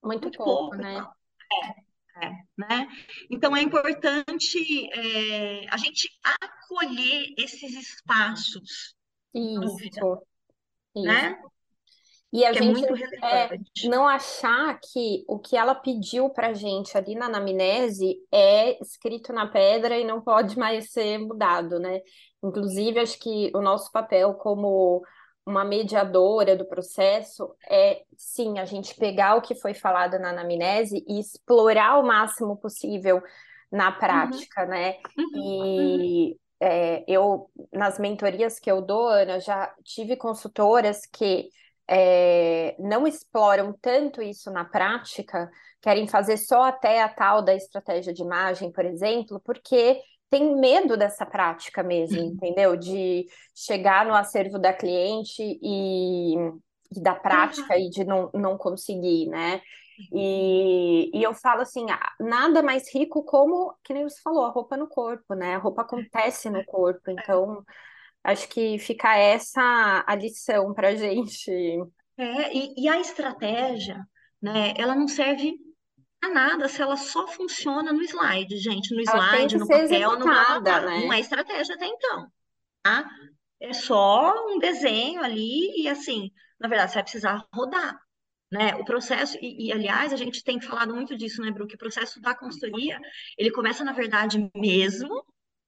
muito, 0.03 0.23
muito 0.23 0.37
pouco, 0.37 0.71
pouco, 0.71 0.75
né? 0.75 1.05
É, 1.53 2.25
é, 2.25 2.31
né? 2.57 2.87
Então 3.29 3.55
é 3.55 3.61
importante 3.61 4.89
é, 4.91 5.67
a 5.69 5.77
gente 5.77 6.09
acolher 6.23 7.33
esses 7.37 7.73
espaços. 7.73 8.95
Isso, 9.33 9.59
dúvida, 9.61 10.01
isso. 10.95 11.05
Né? 11.05 11.39
E 12.31 12.43
a 12.43 12.51
que 12.51 12.59
é 12.59 12.61
gente 12.61 13.85
é 13.85 13.87
não 13.87 14.05
achar 14.05 14.77
que 14.79 15.23
o 15.27 15.39
que 15.39 15.55
ela 15.55 15.73
pediu 15.73 16.29
para 16.29 16.53
gente 16.53 16.97
ali 16.97 17.15
na 17.15 17.27
anamnese 17.27 18.17
é 18.31 18.81
escrito 18.81 19.31
na 19.31 19.47
pedra 19.47 19.97
e 19.97 20.03
não 20.03 20.21
pode 20.21 20.57
mais 20.57 20.91
ser 20.91 21.17
mudado, 21.19 21.79
né? 21.79 22.01
Inclusive, 22.43 22.99
acho 22.99 23.17
que 23.17 23.49
o 23.55 23.61
nosso 23.61 23.91
papel 23.91 24.33
como 24.33 25.01
uma 25.45 25.63
mediadora 25.63 26.57
do 26.57 26.67
processo 26.67 27.55
é, 27.69 28.03
sim, 28.17 28.59
a 28.59 28.65
gente 28.65 28.93
pegar 28.95 29.35
o 29.35 29.41
que 29.41 29.55
foi 29.55 29.73
falado 29.73 30.19
na 30.19 30.31
anamnese 30.31 31.05
e 31.07 31.21
explorar 31.21 31.97
o 31.99 32.05
máximo 32.05 32.57
possível 32.57 33.21
na 33.71 33.89
uhum. 33.89 33.99
prática, 33.99 34.63
uhum. 34.63 34.67
né? 34.67 34.97
Uhum. 35.17 35.31
E 35.35 36.37
é, 36.59 37.03
eu, 37.07 37.49
nas 37.71 37.97
mentorias 37.97 38.59
que 38.59 38.69
eu 38.69 38.81
dou, 38.81 39.07
Ana, 39.07 39.39
já 39.39 39.73
tive 39.85 40.17
consultoras 40.17 41.05
que 41.05 41.49
é, 41.89 42.75
não 42.79 43.07
exploram 43.07 43.73
tanto 43.81 44.21
isso 44.21 44.51
na 44.51 44.65
prática, 44.65 45.49
querem 45.81 46.07
fazer 46.07 46.37
só 46.37 46.63
até 46.63 47.01
a 47.01 47.09
tal 47.09 47.41
da 47.41 47.55
estratégia 47.55 48.13
de 48.13 48.21
imagem, 48.21 48.71
por 48.71 48.85
exemplo, 48.85 49.39
porque 49.43 50.01
tem 50.29 50.59
medo 50.59 50.97
dessa 50.97 51.25
prática 51.25 51.81
mesmo, 51.81 52.19
uhum. 52.19 52.27
entendeu? 52.27 52.75
De 52.75 53.25
chegar 53.55 54.05
no 54.05 54.13
acervo 54.13 54.59
da 54.59 54.73
cliente 54.73 55.41
e, 55.41 56.35
e 56.93 57.01
da 57.01 57.15
prática 57.15 57.75
uhum. 57.75 57.79
e 57.79 57.89
de 57.89 58.03
não, 58.03 58.29
não 58.33 58.57
conseguir, 58.57 59.27
né? 59.27 59.61
E, 60.13 61.09
e 61.11 61.23
eu 61.23 61.33
falo 61.33 61.61
assim, 61.61 61.85
nada 62.19 62.61
mais 62.61 62.93
rico 62.93 63.23
como, 63.23 63.73
que 63.83 63.93
nem 63.93 64.03
você 64.03 64.21
falou, 64.21 64.45
a 64.45 64.49
roupa 64.49 64.77
no 64.77 64.87
corpo, 64.87 65.33
né? 65.33 65.55
A 65.55 65.59
roupa 65.59 65.81
acontece 65.81 66.49
no 66.49 66.63
corpo, 66.65 67.09
então 67.09 67.63
Acho 68.27 68.49
que 68.49 68.77
fica 68.77 69.15
essa 69.15 70.03
a 70.05 70.13
lição 70.13 70.73
para 70.73 70.93
gente. 70.93 71.49
É, 72.17 72.53
e, 72.53 72.73
e 72.83 72.89
a 72.89 72.99
estratégia, 72.99 74.05
né, 74.41 74.73
ela 74.75 74.93
não 74.93 75.07
serve 75.07 75.55
para 76.19 76.33
nada 76.33 76.67
se 76.67 76.81
ela 76.81 76.97
só 76.97 77.25
funciona 77.29 77.93
no 77.93 78.01
slide, 78.01 78.57
gente, 78.57 78.93
no 78.93 79.01
slide, 79.01 79.57
no 79.57 79.65
papel, 79.65 80.19
no 80.19 80.25
blá, 80.25 80.59
né? 80.59 81.05
Não 81.05 81.13
é 81.13 81.21
estratégia 81.21 81.75
até 81.75 81.85
então, 81.85 82.27
tá? 82.83 83.09
É 83.61 83.71
só 83.71 84.33
um 84.49 84.59
desenho 84.59 85.23
ali 85.23 85.81
e 85.81 85.87
assim, 85.87 86.29
na 86.59 86.67
verdade, 86.67 86.91
você 86.91 86.95
vai 86.95 87.03
precisar 87.03 87.47
rodar, 87.53 87.97
né? 88.51 88.75
O 88.75 88.83
processo, 88.83 89.37
e, 89.41 89.67
e 89.67 89.71
aliás, 89.71 90.11
a 90.11 90.17
gente 90.17 90.43
tem 90.43 90.59
falado 90.59 90.93
muito 90.93 91.15
disso, 91.15 91.41
né, 91.41 91.49
Bru? 91.49 91.65
Que 91.65 91.75
o 91.75 91.79
processo 91.79 92.19
da 92.19 92.35
consultoria, 92.35 92.99
ele 93.37 93.51
começa, 93.51 93.85
na 93.85 93.93
verdade, 93.93 94.51
mesmo 94.53 95.23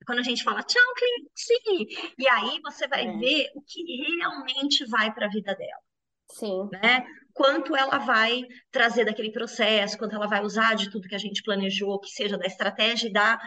quando 0.10 0.20
a 0.22 0.24
gente 0.24 0.44
fala 0.44 0.64
tchau, 0.64 0.82
cliente, 0.96 2.16
e 2.18 2.28
aí 2.28 2.60
você 2.64 2.88
vai 2.88 3.06
é. 3.06 3.12
ver 3.12 3.52
o 3.54 3.62
que 3.62 3.84
realmente 4.18 4.84
vai 4.88 5.14
para 5.14 5.28
a 5.28 5.30
vida 5.30 5.54
dela. 5.54 5.84
Sim. 6.32 6.68
Né? 6.72 7.06
Quanto 7.32 7.76
ela 7.76 8.00
vai 8.00 8.42
trazer 8.72 9.06
daquele 9.06 9.32
processo, 9.32 10.00
quanto 10.00 10.16
ela 10.16 10.26
vai 10.26 10.44
usar 10.44 10.74
de 10.76 10.90
tudo 10.90 11.08
que 11.08 11.14
a 11.14 11.20
gente 11.20 11.44
planejou, 11.44 12.00
que 12.00 12.10
seja 12.10 12.40
da 12.40 12.48
estratégia 12.48 13.08
e 13.08 13.14
da, 13.14 13.40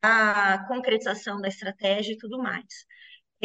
da 0.00 0.64
concretização 0.68 1.40
da 1.40 1.48
estratégia 1.48 2.12
e 2.12 2.18
tudo 2.18 2.38
mais. 2.38 2.86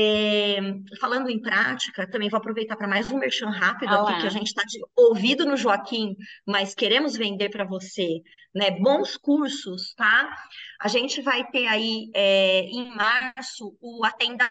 É, 0.02 0.58
falando 0.98 1.30
em 1.30 1.42
prática, 1.42 2.10
também 2.10 2.30
vou 2.30 2.38
aproveitar 2.38 2.78
para 2.78 2.88
mais 2.88 3.12
um 3.12 3.18
merchan 3.18 3.50
rápido 3.50 3.92
Olá. 3.92 4.12
aqui, 4.12 4.22
que 4.22 4.28
a 4.28 4.30
gente 4.30 4.48
está 4.48 4.64
de 4.64 4.80
ouvido 4.96 5.46
no 5.46 5.58
Joaquim, 5.58 6.16
mas 6.48 6.74
queremos 6.74 7.18
vender 7.18 7.50
para 7.50 7.66
você, 7.66 8.22
né? 8.56 8.72
Bons 8.72 9.18
cursos, 9.18 9.94
tá? 9.96 10.34
A 10.80 10.88
gente 10.88 11.22
vai 11.22 11.46
ter 11.52 11.68
aí 11.68 12.10
é, 12.16 12.62
em 12.62 12.96
março 12.96 13.76
o 13.82 14.06
Atenda, 14.06 14.48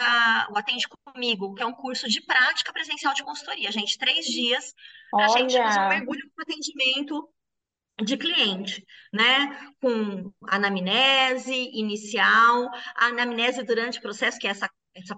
o 0.51 0.59
Atende 0.59 0.87
Comigo, 1.07 1.55
que 1.55 1.63
é 1.63 1.67
um 1.67 1.73
curso 1.73 2.11
de 2.11 2.21
prática 2.21 2.71
presencial 2.71 3.15
de 3.15 3.25
consultoria. 3.25 3.73
Gente, 3.73 3.97
três 3.97 4.27
dias 4.27 4.75
para 5.11 5.25
a 5.25 5.29
gente 5.29 5.57
fazer 5.57 5.81
um 5.81 5.89
mergulho 5.89 6.31
no 6.37 6.43
atendimento 6.43 7.27
de 8.05 8.19
cliente, 8.19 8.85
né? 9.11 9.73
Com 9.81 10.31
anamnese 10.47 11.71
inicial, 11.73 12.71
a 12.95 13.07
anamnese 13.07 13.63
durante 13.63 13.99
o 13.99 14.03
processo, 14.03 14.39
que 14.39 14.47
é 14.47 14.51
essa, 14.51 14.71
essa 14.95 15.17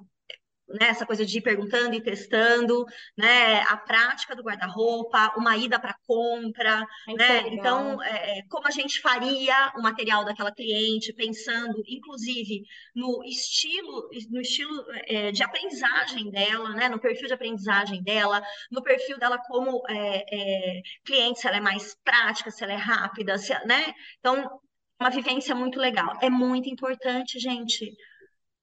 né, 0.78 0.88
essa 0.88 1.06
coisa 1.06 1.24
de 1.24 1.38
ir 1.38 1.42
perguntando 1.42 1.94
e 1.94 2.02
testando, 2.02 2.84
né, 3.16 3.62
a 3.62 3.76
prática 3.76 4.36
do 4.36 4.42
guarda-roupa, 4.42 5.32
uma 5.36 5.56
ida 5.56 5.78
para 5.78 5.96
compra, 6.06 6.86
né, 7.16 7.48
então 7.48 8.02
é, 8.02 8.38
é, 8.38 8.42
como 8.48 8.66
a 8.66 8.70
gente 8.70 9.00
faria 9.00 9.72
o 9.76 9.82
material 9.82 10.24
daquela 10.24 10.52
cliente, 10.52 11.12
pensando, 11.12 11.82
inclusive, 11.86 12.62
no 12.94 13.24
estilo, 13.24 14.08
no 14.30 14.40
estilo 14.40 14.84
é, 15.06 15.32
de 15.32 15.42
aprendizagem 15.42 16.30
dela, 16.30 16.70
né, 16.70 16.88
no 16.88 17.00
perfil 17.00 17.26
de 17.26 17.34
aprendizagem 17.34 18.02
dela, 18.02 18.42
no 18.70 18.82
perfil 18.82 19.18
dela 19.18 19.38
como 19.46 19.82
é, 19.88 20.24
é, 20.30 20.80
cliente, 21.04 21.40
se 21.40 21.46
ela 21.46 21.56
é 21.56 21.60
mais 21.60 21.96
prática, 22.04 22.50
se 22.50 22.62
ela 22.62 22.72
é 22.72 22.76
rápida, 22.76 23.38
se, 23.38 23.52
né, 23.66 23.92
então 24.18 24.60
uma 25.00 25.10
vivência 25.10 25.54
muito 25.54 25.78
legal. 25.78 26.18
É 26.20 26.28
muito 26.28 26.68
importante, 26.68 27.38
gente, 27.38 27.96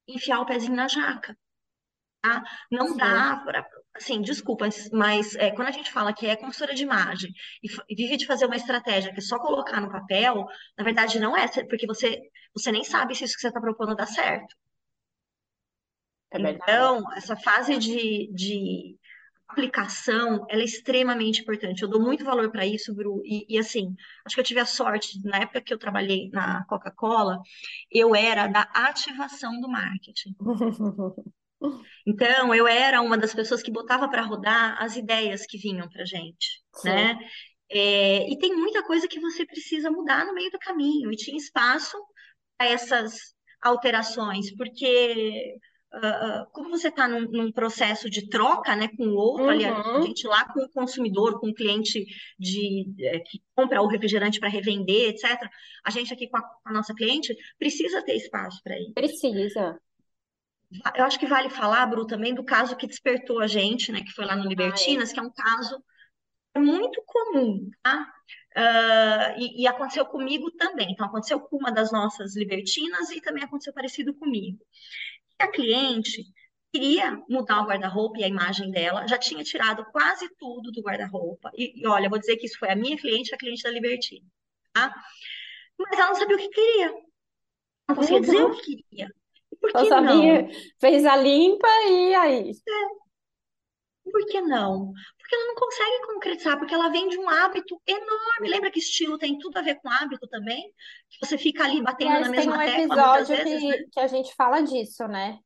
enfiar 0.07 0.39
o 0.39 0.45
pezinho 0.45 0.75
na 0.75 0.87
jaca. 0.87 1.35
Tá? 2.21 2.43
Não 2.71 2.89
Sim. 2.89 2.97
dá 2.97 3.37
para. 3.45 3.65
Assim, 3.95 4.21
desculpa, 4.21 4.67
mas 4.91 5.35
é, 5.35 5.51
quando 5.51 5.69
a 5.69 5.71
gente 5.71 5.91
fala 5.91 6.13
que 6.13 6.27
é 6.27 6.35
consultora 6.35 6.75
de 6.75 6.83
imagem 6.83 7.31
e, 7.63 7.67
e, 7.89 7.95
vive 7.95 8.17
de 8.17 8.27
fazer 8.27 8.45
uma 8.45 8.55
estratégia 8.55 9.11
que 9.11 9.19
é 9.19 9.21
só 9.21 9.39
colocar 9.39 9.81
no 9.81 9.91
papel, 9.91 10.45
na 10.77 10.83
verdade 10.83 11.19
não 11.19 11.35
é, 11.35 11.47
porque 11.67 11.87
você, 11.87 12.19
você 12.53 12.71
nem 12.71 12.83
sabe 12.83 13.15
se 13.15 13.23
isso 13.23 13.35
que 13.35 13.41
você 13.41 13.47
está 13.47 13.59
propondo 13.59 13.95
dá 13.95 14.05
certo. 14.05 14.55
É 16.31 16.37
então, 16.51 17.11
essa 17.13 17.35
fase 17.35 17.77
de, 17.77 18.29
de 18.33 18.97
aplicação, 19.47 20.45
ela 20.49 20.61
é 20.61 20.65
extremamente 20.65 21.41
importante. 21.41 21.81
Eu 21.81 21.89
dou 21.89 22.01
muito 22.01 22.23
valor 22.23 22.51
para 22.51 22.65
isso, 22.65 22.93
Bru. 22.93 23.21
E, 23.23 23.45
e, 23.49 23.57
assim, 23.57 23.95
acho 24.25 24.35
que 24.35 24.41
eu 24.41 24.45
tive 24.45 24.59
a 24.59 24.65
sorte, 24.65 25.19
na 25.23 25.37
época 25.37 25.61
que 25.61 25.73
eu 25.73 25.79
trabalhei 25.79 26.29
na 26.31 26.65
Coca-Cola, 26.65 27.41
eu 27.89 28.13
era 28.13 28.47
da 28.47 28.61
ativação 28.73 29.59
do 29.61 29.69
marketing. 29.69 30.35
Então, 32.05 32.53
eu 32.53 32.67
era 32.67 33.01
uma 33.01 33.17
das 33.17 33.33
pessoas 33.33 33.61
que 33.61 33.71
botava 33.71 34.07
para 34.09 34.21
rodar 34.21 34.81
as 34.81 34.95
ideias 34.95 35.45
que 35.45 35.57
vinham 35.57 35.89
para 35.89 36.05
gente, 36.05 36.61
Sim. 36.75 36.89
né? 36.89 37.19
É, 37.69 38.29
e 38.29 38.37
tem 38.37 38.55
muita 38.55 38.83
coisa 38.83 39.07
que 39.07 39.19
você 39.19 39.45
precisa 39.45 39.91
mudar 39.91 40.25
no 40.25 40.33
meio 40.33 40.49
do 40.51 40.59
caminho, 40.59 41.11
e 41.11 41.17
tinha 41.17 41.37
espaço 41.37 41.97
para 42.57 42.69
essas 42.69 43.35
alterações, 43.61 44.55
porque 44.55 45.57
uh, 45.93 46.49
como 46.51 46.69
você 46.69 46.87
está 46.87 47.07
num, 47.07 47.21
num, 47.29 47.51
processo 47.51 48.09
de 48.09 48.29
troca 48.29 48.75
né, 48.75 48.87
com 48.95 49.07
o 49.07 49.15
outro, 49.15 49.45
uhum. 49.45 49.49
ali, 49.49 49.65
a 49.65 50.01
gente 50.01 50.27
lá 50.27 50.45
com 50.53 50.61
o 50.61 50.69
consumidor, 50.69 51.39
com 51.39 51.49
o 51.49 51.53
cliente 51.53 52.05
de, 52.39 52.85
é, 52.99 53.19
que 53.19 53.41
compra 53.55 53.81
o 53.81 53.87
refrigerante 53.87 54.39
para 54.39 54.49
revender, 54.49 55.09
etc., 55.09 55.37
a 55.83 55.89
gente 55.89 56.13
aqui 56.13 56.29
com 56.29 56.37
a, 56.37 56.41
com 56.41 56.69
a 56.69 56.73
nossa 56.73 56.93
cliente 56.93 57.35
precisa 57.57 58.03
ter 58.03 58.15
espaço 58.15 58.61
para 58.63 58.79
isso. 58.79 58.93
Precisa. 58.93 59.79
Eu 60.95 61.05
acho 61.05 61.19
que 61.19 61.25
vale 61.25 61.49
falar, 61.49 61.85
Bru, 61.85 62.05
também 62.05 62.33
do 62.33 62.43
caso 62.43 62.75
que 62.75 62.87
despertou 62.87 63.39
a 63.39 63.47
gente, 63.47 63.91
né, 63.91 64.01
que 64.01 64.11
foi 64.11 64.25
lá 64.25 64.35
no 64.35 64.47
Libertinas, 64.47 65.09
ah, 65.09 65.11
é. 65.11 65.13
que 65.13 65.19
é 65.19 65.23
um 65.23 65.31
caso 65.31 65.83
muito 66.57 67.01
comum, 67.05 67.69
tá? 67.83 68.13
Uh, 68.57 69.39
e, 69.39 69.61
e, 69.61 69.67
aconteceu 69.67 70.03
comigo 70.05 70.49
também. 70.51 70.91
Então, 70.91 71.05
aconteceu 71.05 71.39
com 71.39 71.57
uma 71.57 71.71
das 71.71 71.91
nossas 71.91 72.35
libertinas 72.35 73.11
e 73.11 73.21
também 73.21 73.43
aconteceu 73.43 73.71
parecido 73.71 74.13
comigo 74.15 74.57
a 75.39 75.47
cliente 75.47 76.23
queria 76.71 77.15
mudar 77.29 77.61
o 77.61 77.67
guarda-roupa 77.67 78.19
e 78.19 78.23
a 78.23 78.27
imagem 78.27 78.71
dela, 78.71 79.07
já 79.07 79.17
tinha 79.17 79.43
tirado 79.43 79.85
quase 79.91 80.29
tudo 80.37 80.71
do 80.71 80.81
guarda-roupa. 80.81 81.51
E, 81.55 81.81
e, 81.81 81.87
olha, 81.87 82.09
vou 82.09 82.19
dizer 82.19 82.37
que 82.37 82.45
isso 82.45 82.59
foi 82.59 82.69
a 82.69 82.75
minha 82.75 82.97
cliente, 82.97 83.33
a 83.33 83.37
cliente 83.37 83.63
da 83.63 83.69
Liberty, 83.69 84.23
tá? 84.73 84.93
Mas 85.77 85.97
ela 85.97 86.09
não 86.09 86.15
sabia 86.15 86.35
o 86.35 86.39
que 86.39 86.49
queria. 86.49 86.91
Não 87.87 87.95
conseguia 87.95 88.21
dizer 88.21 88.41
o 88.43 88.55
que 88.55 88.83
queria. 88.83 89.09
Por 89.59 89.71
que 89.71 89.89
não? 89.89 90.47
fez 90.79 91.05
a 91.05 91.15
limpa 91.15 91.67
e 91.89 92.15
aí? 92.15 92.51
É. 92.51 93.07
Por 94.11 94.25
que 94.25 94.41
não? 94.41 94.93
Porque 95.17 95.35
ela 95.35 95.47
não 95.47 95.55
consegue 95.55 96.07
concretizar, 96.07 96.57
porque 96.57 96.73
ela 96.73 96.89
vem 96.89 97.09
de 97.09 97.17
um 97.17 97.29
hábito 97.29 97.81
enorme. 97.85 98.49
Lembra 98.49 98.71
que 98.71 98.79
estilo 98.79 99.17
tem 99.17 99.37
tudo 99.37 99.57
a 99.57 99.61
ver 99.61 99.75
com 99.75 99.89
hábito 99.89 100.27
também? 100.27 100.71
Que 101.09 101.25
você 101.25 101.37
fica 101.37 101.65
ali 101.65 101.81
batendo 101.81 102.21
na 102.21 102.29
mesma 102.29 102.57
tecla 102.57 102.95
muitas 102.95 103.27
vezes, 103.27 103.43
tem 103.43 103.53
um 103.53 103.57
episódio 103.57 103.85
que, 103.85 103.89
que 103.91 103.99
a 103.99 104.07
gente 104.07 104.33
fala 104.35 104.61
disso, 104.61 105.05
né? 105.07 105.39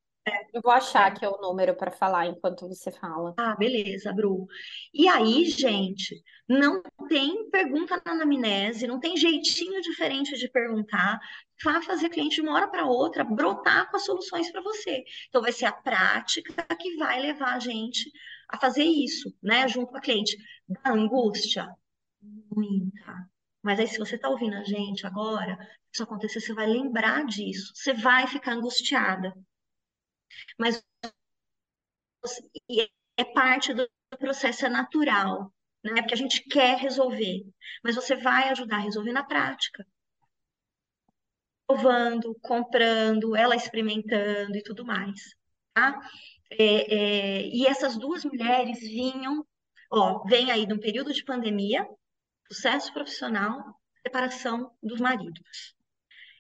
Eu 0.54 0.62
vou 0.62 0.72
achar 0.72 1.08
aqui 1.08 1.26
o 1.26 1.42
número 1.42 1.76
para 1.76 1.90
falar 1.90 2.28
enquanto 2.28 2.68
você 2.68 2.92
fala. 2.92 3.34
Ah, 3.38 3.56
beleza, 3.56 4.14
Bru. 4.14 4.46
E 4.94 5.08
aí, 5.08 5.46
gente, 5.46 6.22
não 6.48 6.84
tem 7.10 7.50
pergunta 7.50 8.00
na 8.06 8.12
anamnese, 8.12 8.86
não 8.86 9.00
tem 9.00 9.18
jeitinho 9.18 9.82
diferente 9.82 10.38
de 10.38 10.48
perguntar. 10.48 11.20
Vai 11.64 11.82
fazer 11.82 12.10
cliente 12.10 12.36
de 12.36 12.42
uma 12.42 12.54
hora 12.54 12.68
para 12.68 12.86
outra 12.86 13.24
brotar 13.24 13.90
com 13.90 13.98
as 13.98 14.06
soluções 14.06 14.52
para 14.52 14.62
você. 14.62 15.04
Então, 15.30 15.42
vai 15.42 15.52
ser 15.52 15.66
a 15.66 15.72
prática 15.72 16.64
que 16.76 16.98
vai 16.98 17.20
levar 17.20 17.56
a 17.56 17.60
gente 17.60 18.12
a 18.48 18.60
fazer 18.60 18.84
isso, 18.84 19.34
né, 19.42 19.68
junto 19.68 19.92
com 19.92 19.98
a 19.98 20.02
cliente. 20.02 20.38
Da 20.68 20.92
angústia? 20.92 21.68
Muita. 22.22 23.28
Mas 23.64 23.80
aí, 23.80 23.88
se 23.88 23.98
você 23.98 24.16
está 24.16 24.30
ouvindo 24.30 24.56
a 24.56 24.64
gente 24.64 25.06
agora, 25.08 25.58
se 25.92 25.96
isso 25.96 26.04
acontecer, 26.04 26.40
você 26.42 26.54
vai 26.54 26.68
lembrar 26.68 27.26
disso. 27.26 27.72
Você 27.76 27.94
vai 27.94 28.28
ficar 28.28 28.54
angustiada. 28.54 29.34
Mas 30.58 30.84
é 33.18 33.24
parte 33.34 33.74
do 33.74 33.90
processo, 34.20 34.66
é 34.66 34.70
natural, 34.70 35.54
né? 35.84 36.02
Porque 36.02 36.14
a 36.14 36.18
gente 36.18 36.44
quer 36.44 36.78
resolver. 36.78 37.44
Mas 37.84 37.96
você 37.96 38.16
vai 38.16 38.50
ajudar 38.50 38.78
a 38.78 38.80
resolver 38.80 39.12
na 39.12 39.24
prática. 39.24 39.86
Provando, 41.68 42.36
comprando, 42.42 43.36
ela 43.36 43.56
experimentando 43.56 44.58
e 44.58 44.64
tudo 44.64 44.86
mais. 44.86 45.36
Tá? 45.74 46.00
É, 46.52 46.96
é, 46.96 47.48
e 47.48 47.66
essas 47.66 47.98
duas 47.98 48.26
mulheres 48.26 48.80
vinham, 48.82 49.46
ó, 49.90 50.24
vem 50.26 50.52
aí 50.52 50.66
de 50.66 50.74
um 50.74 50.80
período 50.80 51.14
de 51.14 51.24
pandemia, 51.24 51.88
sucesso 52.52 52.92
profissional, 52.92 53.80
separação 54.06 54.76
dos 54.84 55.00
maridos. 55.00 55.76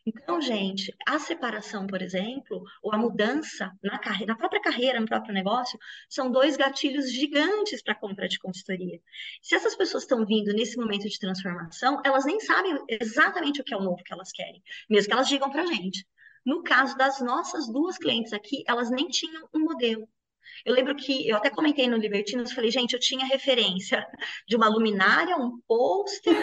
Então, 0.04 0.42
gente, 0.42 0.92
a 1.06 1.20
separação, 1.20 1.86
por 1.86 2.02
exemplo, 2.02 2.64
ou 2.82 2.92
a 2.92 2.98
mudança 2.98 3.72
na, 3.84 4.00
carreira, 4.00 4.34
na 4.34 4.38
própria 4.38 4.60
carreira, 4.60 5.00
no 5.00 5.06
próprio 5.06 5.34
negócio, 5.34 5.78
são 6.10 6.32
dois 6.32 6.58
gatilhos 6.58 7.12
gigantes 7.12 7.84
para 7.84 7.94
a 7.94 8.00
compra 8.00 8.28
de 8.28 8.40
consultoria. 8.40 9.00
Se 9.44 9.56
essas 9.56 9.76
pessoas 9.76 10.04
estão 10.04 10.26
vindo 10.26 10.54
nesse 10.54 10.76
momento 10.76 11.08
de 11.08 11.20
transformação, 11.20 12.02
elas 12.04 12.26
nem 12.26 12.40
sabem 12.40 12.80
exatamente 12.90 13.62
o 13.62 13.64
que 13.64 13.76
é 13.76 13.78
o 13.78 13.84
novo 13.84 14.04
que 14.04 14.12
elas 14.12 14.32
querem, 14.32 14.64
mesmo 14.90 15.10
que 15.10 15.14
elas 15.14 15.28
digam 15.28 15.52
para 15.52 15.62
a 15.62 15.68
gente. 15.68 16.08
No 16.44 16.64
caso 16.64 16.98
das 16.98 17.22
nossas 17.22 17.72
duas 17.72 18.00
clientes 18.00 18.34
aqui, 18.34 18.64
elas 18.68 18.90
nem 18.90 19.08
tinham 19.08 19.48
um 19.54 19.60
modelo. 19.60 20.08
Eu 20.66 20.74
lembro 20.74 20.96
que 20.96 21.28
eu 21.28 21.38
até 21.38 21.50
comentei 21.50 21.88
no 21.88 21.98
Libertinos, 21.98 22.52
falei, 22.52 22.72
gente, 22.72 22.94
eu 22.94 23.00
tinha 23.00 23.26
referência 23.26 24.06
de 24.48 24.56
uma 24.56 24.68
luminária, 24.68 25.38
um 25.38 25.60
pôster, 25.68 26.36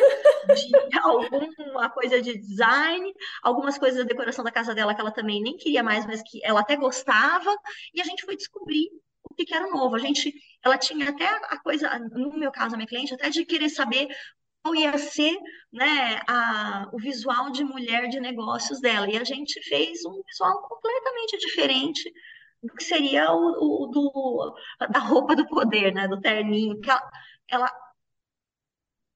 de 0.55 0.99
alguma 0.99 1.91
coisa 1.91 2.21
de 2.21 2.39
design, 2.39 3.13
algumas 3.43 3.79
coisas 3.79 4.01
da 4.01 4.05
decoração 4.05 4.45
da 4.45 4.51
casa 4.51 4.75
dela 4.75 4.95
que 4.95 5.01
ela 5.01 5.11
também 5.11 5.43
nem 5.43 5.57
queria 5.57 5.83
mais, 5.83 6.07
mas 6.07 6.23
que 6.23 6.41
ela 6.45 6.61
até 6.61 6.77
gostava, 6.77 7.55
e 7.95 8.01
a 8.01 8.05
gente 8.05 8.25
foi 8.25 8.37
descobrir 8.37 8.89
o 9.23 9.35
que, 9.35 9.45
que 9.45 9.55
era 9.55 9.69
novo. 9.69 9.95
A 9.97 9.99
gente, 9.99 10.33
ela 10.65 10.79
tinha 10.79 11.11
até 11.11 11.27
a 11.27 11.59
coisa, 11.59 11.99
no 11.99 12.39
meu 12.39 12.51
caso, 12.51 12.75
a 12.75 12.77
minha 12.77 12.89
cliente, 12.89 13.15
até 13.15 13.29
de 13.31 13.45
querer 13.45 13.69
saber 13.69 14.09
qual 14.63 14.75
ia 14.75 14.97
ser 14.99 15.37
né, 15.73 16.21
a, 16.29 16.89
o 16.93 16.99
visual 16.99 17.51
de 17.51 17.65
mulher 17.65 18.09
de 18.09 18.21
negócios 18.21 18.81
dela. 18.81 19.09
E 19.09 19.17
a 19.17 19.25
gente 19.25 19.61
fez 19.69 20.05
um 20.05 20.23
visual 20.27 20.63
completamente 20.69 21.39
diferente 21.39 22.13
do 22.63 22.75
que 22.75 22.85
seria 22.85 23.33
o, 23.33 23.85
o 23.85 23.87
do, 23.87 24.55
da 24.91 24.99
roupa 24.99 25.37
do 25.37 25.47
poder, 25.47 25.95
né? 25.95 26.09
Do 26.09 26.21
terninho. 26.21 26.81
Que 26.81 26.91
ela, 26.91 27.11
ela 27.49 27.73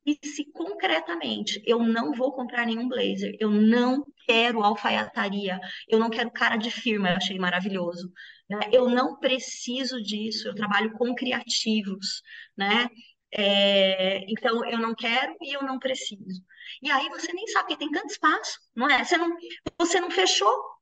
disse 0.05 0.45
concretamente: 0.53 1.62
eu 1.67 1.81
não 1.81 2.12
vou 2.12 2.33
comprar 2.33 2.67
nenhum 2.67 2.88
blazer, 2.88 3.37
eu 3.41 3.51
não 3.51 4.05
quero 4.27 4.62
alfaiataria, 4.62 5.61
eu 5.88 5.99
não 5.99 6.11
quero 6.11 6.31
cara 6.31 6.57
de 6.57 6.71
firma, 6.71 7.11
eu 7.11 7.17
achei 7.17 7.38
maravilhoso. 7.38 8.12
Né? 8.49 8.61
Eu 8.73 8.88
não 8.88 9.19
preciso 9.19 10.03
disso, 10.03 10.49
eu 10.49 10.55
trabalho 10.55 10.93
com 10.93 11.15
criativos, 11.15 12.23
né? 12.57 12.88
É, 13.35 14.25
então 14.31 14.65
eu 14.69 14.79
não 14.79 14.95
quero 14.95 15.35
e 15.41 15.57
eu 15.57 15.62
não 15.62 15.79
preciso. 15.79 16.43
E 16.83 16.91
aí 16.91 17.09
você 17.09 17.33
nem 17.33 17.47
sabe, 17.49 17.69
porque 17.69 17.85
tem 17.85 17.91
tanto 17.91 18.12
espaço, 18.12 18.59
não 18.75 18.91
é? 18.91 19.03
Você 19.05 19.17
não, 19.17 19.37
você 19.79 20.01
não 20.01 20.11
fechou 20.11 20.73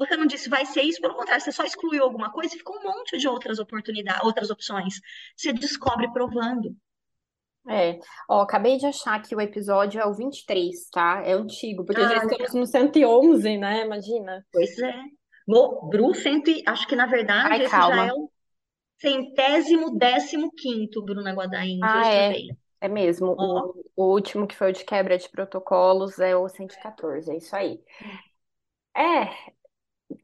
você 0.00 0.16
não 0.16 0.24
disse 0.24 0.48
vai 0.48 0.64
ser 0.64 0.82
isso, 0.82 0.98
pelo 0.98 1.14
contrário, 1.14 1.44
você 1.44 1.52
só 1.52 1.62
excluiu 1.62 2.02
alguma 2.02 2.32
coisa 2.32 2.54
e 2.54 2.58
ficou 2.58 2.74
um 2.78 2.82
monte 2.82 3.18
de 3.18 3.28
outras 3.28 3.58
oportunidades, 3.58 4.24
outras 4.24 4.48
opções. 4.48 4.94
Você 5.36 5.52
descobre 5.52 6.10
provando. 6.10 6.74
É, 7.68 7.98
ó, 8.28 8.40
acabei 8.40 8.78
de 8.78 8.86
achar 8.86 9.20
que 9.20 9.34
o 9.34 9.40
episódio 9.40 10.00
é 10.00 10.06
o 10.06 10.14
23, 10.14 10.88
tá? 10.90 11.22
É 11.24 11.32
antigo, 11.32 11.84
porque 11.84 12.00
ah, 12.00 12.08
já 12.08 12.16
estamos 12.24 12.54
no 12.54 12.66
111, 12.66 13.58
né? 13.58 13.84
Imagina. 13.84 14.44
Pois 14.52 14.78
é. 14.78 14.94
No, 15.46 15.88
Bru, 15.88 16.14
cento, 16.14 16.50
acho 16.66 16.86
que 16.86 16.96
na 16.96 17.06
verdade 17.06 17.52
Ai, 17.52 17.62
esse 17.62 17.70
calma. 17.70 17.96
já 17.96 18.06
é 18.06 18.12
o 18.12 18.30
centésimo 19.00 19.96
décimo 19.96 20.50
quinto, 20.52 21.04
Bruna 21.04 21.32
Guadaim. 21.32 21.80
Ah, 21.82 22.12
é. 22.12 22.34
É 22.82 22.88
mesmo. 22.88 23.34
O, 23.38 23.74
o, 23.94 24.14
último 24.14 24.46
que 24.46 24.56
foi 24.56 24.70
o 24.70 24.72
de 24.72 24.84
quebra 24.84 25.18
de 25.18 25.28
protocolos 25.28 26.18
é 26.18 26.34
o 26.34 26.48
114, 26.48 27.30
é 27.30 27.36
isso 27.36 27.54
aí. 27.54 27.78
É, 28.96 29.28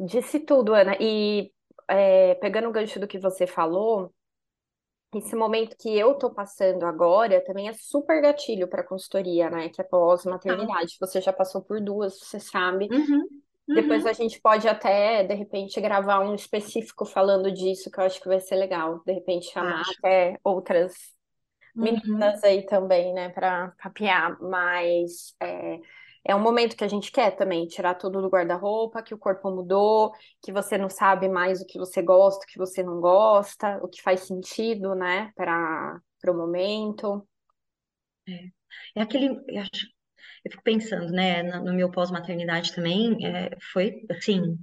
Disse 0.01 0.41
tudo, 0.41 0.75
Ana. 0.75 0.97
E 1.01 1.53
é, 1.89 2.35
pegando 2.37 2.69
o 2.69 2.73
gancho 2.73 2.99
do 2.99 3.07
que 3.07 3.19
você 3.19 3.47
falou, 3.47 4.13
esse 5.19 5.35
momento 5.35 5.77
que 5.79 5.97
eu 5.97 6.15
tô 6.15 6.31
passando 6.31 6.85
agora 6.85 7.45
também 7.45 7.69
é 7.69 7.73
super 7.73 8.21
gatilho 8.21 8.69
para 8.69 8.83
consultoria, 8.83 9.51
né? 9.51 9.69
Que 9.69 9.81
é 9.81 9.85
pós-maternidade. 9.85 10.97
Você 11.01 11.21
já 11.21 11.33
passou 11.33 11.63
por 11.63 11.81
duas, 11.81 12.19
você 12.19 12.41
sabe. 12.41 12.89
Uhum, 12.91 13.29
uhum. 13.69 13.75
Depois 13.75 14.07
a 14.07 14.13
gente 14.13 14.41
pode 14.41 14.69
até, 14.69 15.25
de 15.25 15.35
repente, 15.35 15.81
gravar 15.81 16.21
um 16.21 16.35
específico 16.35 17.05
falando 17.05 17.51
disso, 17.53 17.91
que 17.91 17.99
eu 17.99 18.05
acho 18.05 18.21
que 18.21 18.29
vai 18.29 18.41
ser 18.41 18.57
legal. 18.57 19.03
De 19.05 19.13
repente, 19.13 19.53
chamar 19.53 19.81
acho. 19.81 19.93
até 19.99 20.39
outras 20.43 20.95
meninas 21.75 22.43
uhum. 22.43 22.49
aí 22.49 22.67
também, 22.67 23.13
né, 23.13 23.29
para 23.29 23.75
papear. 23.83 24.41
Mas 24.41 25.35
é, 25.41 25.79
é 26.27 26.35
um 26.35 26.41
momento 26.43 26.77
que 26.77 26.83
a 26.85 26.89
gente 26.89 27.13
quer 27.13 27.37
também 27.37 27.67
tirar 27.67 27.95
tudo 27.95 28.21
do 28.21 28.29
guarda-roupa, 28.29 29.03
que 29.03 29.15
o 29.15 29.19
corpo 29.19 29.51
mudou, 29.51 30.13
que 30.43 30.53
você 30.53 30.77
não 30.77 30.91
sabe 30.91 31.29
mais 31.29 31.61
o 31.61 31.67
que 31.67 31.79
você 31.79 32.03
gosta, 32.03 32.45
o 32.45 32.49
que 32.49 32.59
você 32.59 32.83
não 32.83 33.01
gosta, 33.01 33.79
o 33.83 33.89
que 33.89 34.03
faz 34.03 34.21
sentido, 34.21 34.95
né, 34.95 35.33
para 35.37 36.01
o 36.29 36.35
momento. 36.35 37.27
É, 38.29 38.51
é 38.97 39.03
aquele, 39.03 39.29
eu, 39.49 39.63
acho, 39.63 39.87
eu 40.45 40.51
fico 40.51 40.63
pensando, 40.65 41.13
né, 41.13 41.43
no, 41.45 41.65
no 41.65 41.75
meu 41.75 41.91
pós-maternidade 41.91 42.75
também, 42.75 43.17
é, 43.25 43.51
foi, 43.73 44.05
assim, 44.11 44.59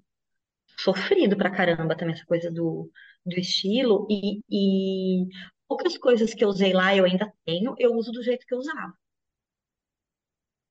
sofrido 0.78 1.38
pra 1.38 1.52
caramba 1.52 1.96
também 1.96 2.16
essa 2.16 2.26
coisa 2.26 2.52
do, 2.52 2.92
do 3.26 3.40
estilo, 3.40 4.06
e, 4.10 4.42
e 4.50 5.28
poucas 5.68 5.98
coisas 5.98 6.34
que 6.34 6.44
eu 6.44 6.50
usei 6.50 6.74
lá 6.74 6.96
eu 6.96 7.06
ainda 7.06 7.32
tenho, 7.46 7.74
eu 7.80 7.94
uso 7.94 8.12
do 8.12 8.22
jeito 8.24 8.46
que 8.46 8.54
eu 8.54 8.60
usava. 8.60 8.94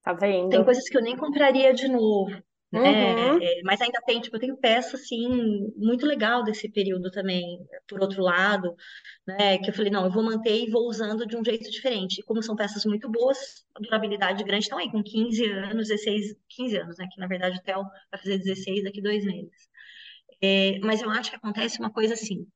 Tá 0.03 0.13
vendo? 0.13 0.51
Tem 0.51 0.65
coisas 0.65 0.89
que 0.89 0.97
eu 0.97 1.03
nem 1.03 1.17
compraria 1.17 1.73
de 1.73 1.89
novo. 1.89 2.31
né? 2.73 2.81
Uhum. 2.81 3.43
É, 3.43 3.63
mas 3.65 3.81
ainda 3.81 4.01
tem, 4.07 4.21
tipo, 4.21 4.35
eu 4.37 4.41
tenho 4.41 4.57
peça, 4.57 4.97
assim, 4.97 5.29
muito 5.77 6.07
legal 6.07 6.43
desse 6.43 6.71
período 6.71 7.11
também, 7.11 7.59
por 7.87 8.01
outro 8.01 8.23
lado, 8.23 8.75
né? 9.27 9.59
Que 9.59 9.71
eu 9.71 9.75
falei, 9.75 9.91
não, 9.93 10.05
eu 10.07 10.11
vou 10.13 10.23
manter 10.25 10.65
e 10.65 10.71
vou 10.71 10.89
usando 10.89 11.27
de 11.27 11.37
um 11.37 11.45
jeito 11.45 11.71
diferente. 11.71 12.21
E 12.21 12.23
como 12.25 12.43
são 12.43 12.57
peças 12.57 12.85
muito 12.87 13.11
boas, 13.11 13.65
a 13.75 13.81
durabilidade 13.81 14.43
grande, 14.45 14.65
estão 14.65 14.79
aí 14.79 14.91
com 14.91 15.03
15 15.03 15.45
anos, 15.45 15.89
16, 15.89 16.35
15 16.49 16.77
anos, 16.79 16.97
né? 16.99 17.07
Que 17.13 17.21
na 17.21 17.27
verdade 17.29 17.59
o 17.59 17.63
Theo 17.63 17.83
vai 18.11 18.21
fazer 18.21 18.39
16 18.39 18.85
daqui 18.85 19.03
dois 19.03 19.25
meses. 19.25 19.69
É, 20.43 20.79
mas 20.81 21.03
eu 21.03 21.11
acho 21.11 21.31
que 21.31 21.37
acontece 21.37 21.79
uma 21.79 21.93
coisa 21.93 22.15
assim, 22.15 22.47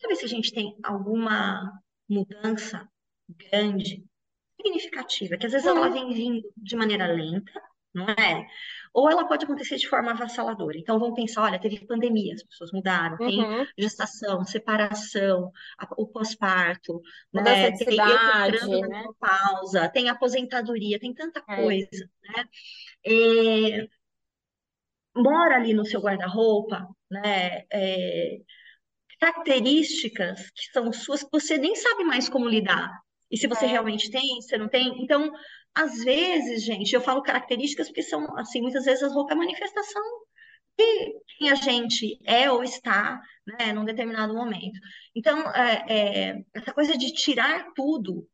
Quer 0.00 0.08
ver 0.08 0.16
se 0.16 0.24
a 0.24 0.28
gente 0.28 0.52
tem 0.52 0.76
alguma 0.82 1.72
mudança 2.08 2.88
grande, 3.28 4.04
significativa, 4.62 5.36
que 5.36 5.46
às 5.46 5.52
vezes 5.52 5.66
ela 5.66 5.88
Uhum. 5.88 5.92
vem 5.92 6.12
vindo 6.12 6.52
de 6.56 6.76
maneira 6.76 7.06
lenta, 7.06 7.52
não 7.94 8.06
é? 8.08 8.46
Ou 8.92 9.10
ela 9.10 9.26
pode 9.26 9.44
acontecer 9.44 9.76
de 9.76 9.88
forma 9.88 10.10
avassaladora. 10.12 10.78
Então 10.78 10.98
vamos 10.98 11.14
pensar, 11.14 11.42
olha, 11.44 11.60
teve 11.60 11.86
pandemia, 11.86 12.34
as 12.34 12.42
pessoas 12.42 12.72
mudaram, 12.72 13.18
tem 13.18 13.40
Uhum. 13.40 13.66
gestação, 13.78 14.44
separação, 14.44 15.50
a- 15.78 15.88
o 15.96 16.06
pós-parto, 16.08 17.00
Mudança 17.32 17.62
né? 17.62 17.70
de 17.70 17.78
Tem 17.78 17.86
cidade, 17.90 18.68
né? 18.88 18.88
menopausa, 18.98 19.88
tem 19.88 20.08
aposentadoria, 20.08 20.98
tem 21.00 21.14
tanta 21.14 21.40
É. 21.48 21.54
coisa, 21.54 22.10
né? 22.36 22.44
É, 23.06 23.88
mora 25.14 25.56
ali 25.56 25.74
no 25.74 25.84
seu 25.84 26.00
guarda-roupa, 26.00 26.88
né? 27.10 27.64
É, 27.72 28.38
características 29.20 30.50
que 30.52 30.72
são 30.72 30.92
suas 30.92 31.22
que 31.22 31.30
você 31.32 31.58
nem 31.58 31.74
sabe 31.76 32.04
mais 32.04 32.28
como 32.28 32.48
lidar. 32.48 32.90
E 33.30 33.36
se 33.38 33.46
você 33.46 33.64
É. 33.66 33.68
realmente 33.68 34.10
tem, 34.10 34.40
se 34.42 34.56
não 34.58 34.68
tem. 34.68 35.02
Então, 35.02 35.30
às 35.74 36.02
vezes, 36.04 36.64
gente, 36.64 36.92
eu 36.94 37.00
falo 37.00 37.22
características 37.22 37.88
porque 37.88 38.02
são, 38.02 38.36
assim, 38.38 38.60
muitas 38.60 38.84
vezes 38.84 39.02
as 39.02 39.14
roupas 39.14 39.36
é 39.36 39.38
manifestação 39.38 40.02
de 40.78 41.12
quem 41.38 41.50
a 41.50 41.54
gente 41.54 42.18
é 42.24 42.50
ou 42.50 42.62
está, 42.64 43.20
né, 43.46 43.72
num 43.72 43.84
determinado 43.84 44.34
momento. 44.34 44.78
Então, 45.14 45.40
é, 45.52 45.84
é, 46.30 46.42
essa 46.54 46.72
coisa 46.72 46.96
de 46.98 47.12
tirar 47.12 47.72
tudo 47.74 48.26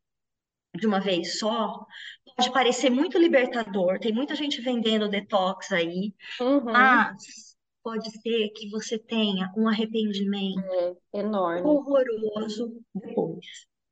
de 0.75 0.85
uma 0.87 0.99
vez 0.99 1.39
só 1.39 1.85
pode 2.35 2.51
parecer 2.51 2.89
muito 2.89 3.17
libertador. 3.17 3.99
Tem 3.99 4.13
muita 4.13 4.35
gente 4.35 4.61
vendendo 4.61 5.09
detox 5.09 5.71
aí, 5.71 6.13
Uhum. 6.39 6.63
mas 6.63 7.55
pode 7.83 8.09
ser 8.21 8.49
que 8.49 8.69
você 8.69 8.99
tenha 8.99 9.51
um 9.57 9.67
arrependimento 9.67 10.59
É 11.13 11.19
enorme. 11.19 11.61
horroroso 11.61 12.79
depois, 12.93 13.45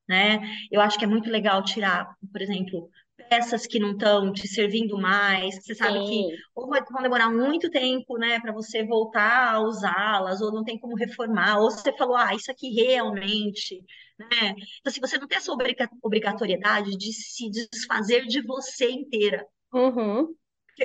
né? 0.07 0.39
Eu 0.71 0.81
acho 0.81 0.97
que 0.97 1.05
é 1.05 1.07
muito 1.07 1.29
legal 1.29 1.63
tirar, 1.63 2.15
por 2.31 2.41
exemplo, 2.41 2.89
peças 3.29 3.65
que 3.65 3.79
não 3.79 3.91
estão 3.91 4.31
te 4.31 4.47
servindo 4.47 4.97
mais, 4.97 5.57
que 5.57 5.65
você 5.65 5.75
sabe 5.75 5.99
que 6.01 6.07
Sim. 6.07 6.29
ou 6.53 6.67
vai- 6.67 6.83
vão 6.91 7.01
demorar 7.01 7.29
muito 7.29 7.69
tempo, 7.71 8.17
né, 8.17 8.39
para 8.39 8.51
você 8.51 8.83
voltar 8.83 9.53
a 9.53 9.59
usá-las, 9.61 10.41
ou 10.41 10.51
não 10.51 10.63
tem 10.63 10.77
como 10.79 10.95
reformar, 10.95 11.57
ou 11.59 11.71
você 11.71 11.91
falou, 11.97 12.15
ah, 12.15 12.35
isso 12.35 12.51
aqui 12.51 12.69
realmente, 12.69 13.83
né? 14.19 14.53
Então, 14.79 14.91
se 14.93 14.99
você 14.99 15.17
não 15.17 15.27
tem 15.27 15.37
essa 15.37 15.51
obriga- 15.51 15.89
obrigatoriedade 16.03 16.91
de 16.97 17.11
se 17.13 17.49
desfazer 17.49 18.25
de 18.27 18.41
você 18.41 18.89
inteira. 18.91 19.45
Uhum. 19.73 20.35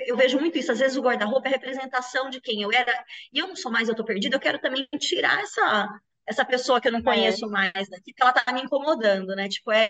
Eu 0.07 0.17
vejo 0.17 0.39
muito 0.39 0.57
isso, 0.57 0.71
às 0.71 0.79
vezes 0.79 0.97
o 0.97 1.03
guarda-roupa 1.03 1.49
é 1.49 1.51
representação 1.51 2.31
de 2.31 2.41
quem 2.41 2.63
eu 2.63 2.73
era, 2.73 2.93
e 3.33 3.39
eu 3.39 3.49
não 3.49 3.57
sou 3.57 3.73
mais, 3.73 3.89
eu 3.89 3.95
tô 3.95 4.05
perdida, 4.05 4.37
eu 4.37 4.41
quero 4.41 4.61
também 4.61 4.87
tirar 4.99 5.41
essa, 5.41 5.89
essa 6.31 6.45
pessoa 6.45 6.81
que 6.81 6.89
eu 6.89 6.93
não 6.93 7.03
É, 7.05 7.41
conheço 7.43 7.49
mais 7.51 7.73
daqui, 7.91 8.13
porque 8.13 8.23
ela 8.23 8.33
tá 8.33 8.53
me 8.53 8.63
incomodando, 8.63 9.37
né? 9.37 9.49
Tipo, 9.49 9.73
é 9.73 9.89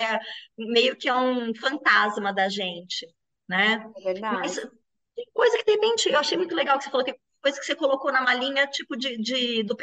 meio 0.58 0.96
que 0.96 1.08
é 1.08 1.14
um 1.16 1.54
fantasma 1.54 2.32
da 2.34 2.48
gente, 2.48 3.06
né? 3.48 3.86
é 3.96 4.00
Mas 4.18 4.54
verdade. 4.54 4.70
tem 5.16 5.26
coisa 5.34 5.58
que 5.58 5.64
de 5.64 5.72
repente, 5.72 6.08
eu 6.10 6.18
achei 6.18 6.38
muito 6.38 6.54
legal 6.54 6.78
que 6.78 6.84
você 6.84 6.90
falou, 6.90 7.04
tem 7.06 7.16
coisa 7.42 7.58
que 7.60 7.66
você 7.66 7.74
colocou 7.76 8.12
na 8.12 8.22
malinha, 8.22 8.66
tipo, 8.68 8.96
de, 8.96 9.18
de- 9.18 9.62
do 9.64 9.76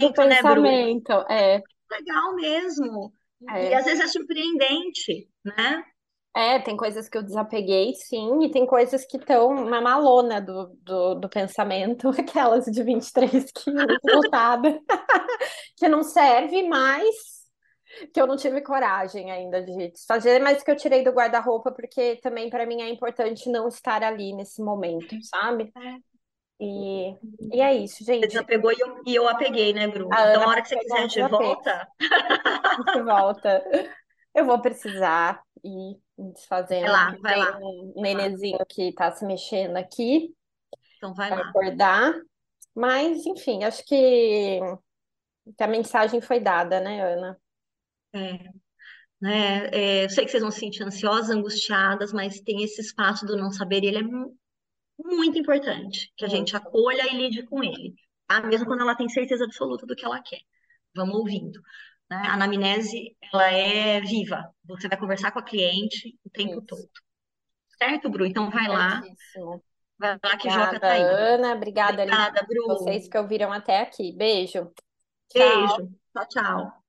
Do 0.00 0.08
pensamento, 0.08 0.24
né, 0.24 0.42
Bru? 0.42 0.82
pensamento, 0.82 1.12
é. 1.30 1.62
Legal 1.90 2.34
mesmo. 2.36 3.12
E, 3.40 3.68
e 3.70 3.74
É. 3.74 3.74
às 3.74 3.84
vezes 3.84 4.04
é 4.04 4.06
surpreendente, 4.08 5.28
né? 5.44 5.84
É, 6.34 6.60
tem 6.60 6.76
coisas 6.76 7.08
que 7.08 7.18
eu 7.18 7.22
desapeguei, 7.24 7.92
sim, 7.94 8.44
e 8.44 8.50
tem 8.50 8.64
coisas 8.64 9.04
que 9.04 9.16
estão 9.16 9.64
na 9.64 9.80
malona 9.80 10.40
do, 10.40 10.68
do, 10.82 11.14
do 11.16 11.28
pensamento, 11.28 12.08
aquelas 12.18 12.66
de 12.66 12.82
23 12.84 13.50
quilos 13.52 13.98
lotada, 14.04 14.80
que 15.76 15.88
não 15.88 16.02
serve 16.04 16.62
mais, 16.68 17.16
que 18.14 18.20
eu 18.20 18.26
não 18.26 18.36
tive 18.36 18.60
coragem 18.62 19.30
ainda 19.30 19.60
de 19.62 19.90
desfazer, 19.90 20.40
mas 20.40 20.62
que 20.62 20.70
eu 20.70 20.76
tirei 20.76 21.02
do 21.02 21.10
guarda-roupa, 21.10 21.72
porque 21.72 22.16
também 22.22 22.48
para 22.48 22.64
mim 22.66 22.80
é 22.80 22.88
importante 22.88 23.50
não 23.50 23.66
estar 23.68 24.02
ali 24.04 24.32
nesse 24.32 24.62
momento, 24.62 25.20
sabe? 25.22 25.72
É. 25.76 26.00
E, 26.60 27.16
e 27.52 27.60
é 27.60 27.74
isso, 27.74 28.04
Você 28.20 28.28
gente. 28.28 28.28
desapegou 28.28 28.70
e 28.72 28.76
eu, 28.80 29.02
e 29.06 29.14
eu 29.14 29.28
apeguei, 29.28 29.72
né, 29.72 29.88
Bru? 29.88 30.12
A 30.12 30.22
Então, 30.22 30.44
a 30.44 30.48
hora 30.48 30.62
que 30.62 30.68
você 30.68 30.76
quiser 30.78 31.06
de 31.08 31.22
desapegos. 31.22 31.28
volta, 31.28 31.88
A 32.62 32.76
gente 32.76 33.02
volta. 33.02 33.64
Eu 34.34 34.44
vou 34.46 34.60
precisar 34.60 35.42
ir 35.64 35.98
me 36.20 36.32
vai 36.80 36.90
desfazendo, 36.92 36.92
lá, 36.92 37.18
vai 37.22 37.36
lá, 37.36 37.62
um 37.62 37.92
vai 38.00 38.10
lá. 38.12 38.34
nenenzinho 38.34 38.58
que 38.68 38.92
tá 38.94 39.10
se 39.12 39.24
mexendo 39.26 39.76
aqui 39.76 40.34
Então, 40.96 41.14
vai 41.14 41.30
lá. 41.30 41.54
acordar. 41.54 42.14
Mas, 42.74 43.26
enfim, 43.26 43.64
acho 43.64 43.84
que, 43.86 44.60
que 45.56 45.62
a 45.62 45.68
mensagem 45.68 46.20
foi 46.20 46.40
dada, 46.40 46.80
né, 46.80 47.00
Ana? 47.02 47.40
É, 48.12 48.32
né? 49.22 49.68
É, 49.72 50.04
eu 50.04 50.10
sei 50.10 50.24
que 50.24 50.30
vocês 50.30 50.42
vão 50.42 50.52
se 50.52 50.60
sentir 50.60 50.84
ansiosas, 50.84 51.30
angustiadas, 51.30 52.12
mas 52.12 52.40
tem 52.42 52.64
esse 52.64 52.80
espaço 52.82 53.26
do 53.26 53.36
não 53.36 53.50
saber, 53.52 53.84
e 53.84 53.88
ele 53.88 53.98
é 53.98 54.02
mu- 54.02 54.36
muito 54.98 55.38
importante, 55.38 56.12
que 56.16 56.24
a 56.24 56.28
gente 56.28 56.56
acolha 56.56 57.04
e 57.12 57.16
lide 57.16 57.44
com 57.44 57.64
ele, 57.64 57.94
tá? 58.28 58.42
Mesmo 58.42 58.66
quando 58.66 58.82
ela 58.82 58.96
tem 58.96 59.08
certeza 59.08 59.44
absoluta 59.44 59.86
do 59.86 59.96
que 59.96 60.04
ela 60.06 60.22
quer. 60.22 60.40
Vamos 60.96 61.16
ouvindo, 61.16 61.60
né? 62.10 62.16
A 62.16 62.34
anamnese, 62.34 63.16
ela 63.32 63.50
é 63.50 64.00
viva. 64.00 64.52
Você 64.64 64.88
vai 64.88 64.98
conversar 64.98 65.30
com 65.32 65.38
a 65.38 65.42
cliente 65.44 66.18
o 66.24 66.30
tempo 66.30 66.58
Isso. 66.58 66.66
todo. 66.66 66.88
Certo, 67.78 68.10
Bru? 68.10 68.26
Então, 68.26 68.50
vai 68.50 68.68
lá, 68.68 69.02
Certíssimo. 69.02 69.64
vai 69.98 70.18
lá 70.22 70.36
que 70.36 70.50
Joca 70.50 70.76
Obrigada, 70.76 70.80
tá 70.80 70.92
aí. 70.92 71.02
Ana. 71.02 71.54
Obrigada 71.54 72.02
Obrigada, 72.02 72.46
vocês 72.66 73.02
Bru. 73.04 73.10
que 73.10 73.18
ouviram 73.18 73.52
até 73.52 73.80
aqui. 73.80 74.12
Beijo. 74.12 74.70
Tchau. 75.28 75.78
Beijo. 75.78 75.90
Tchau, 76.12 76.28
tchau. 76.28 76.79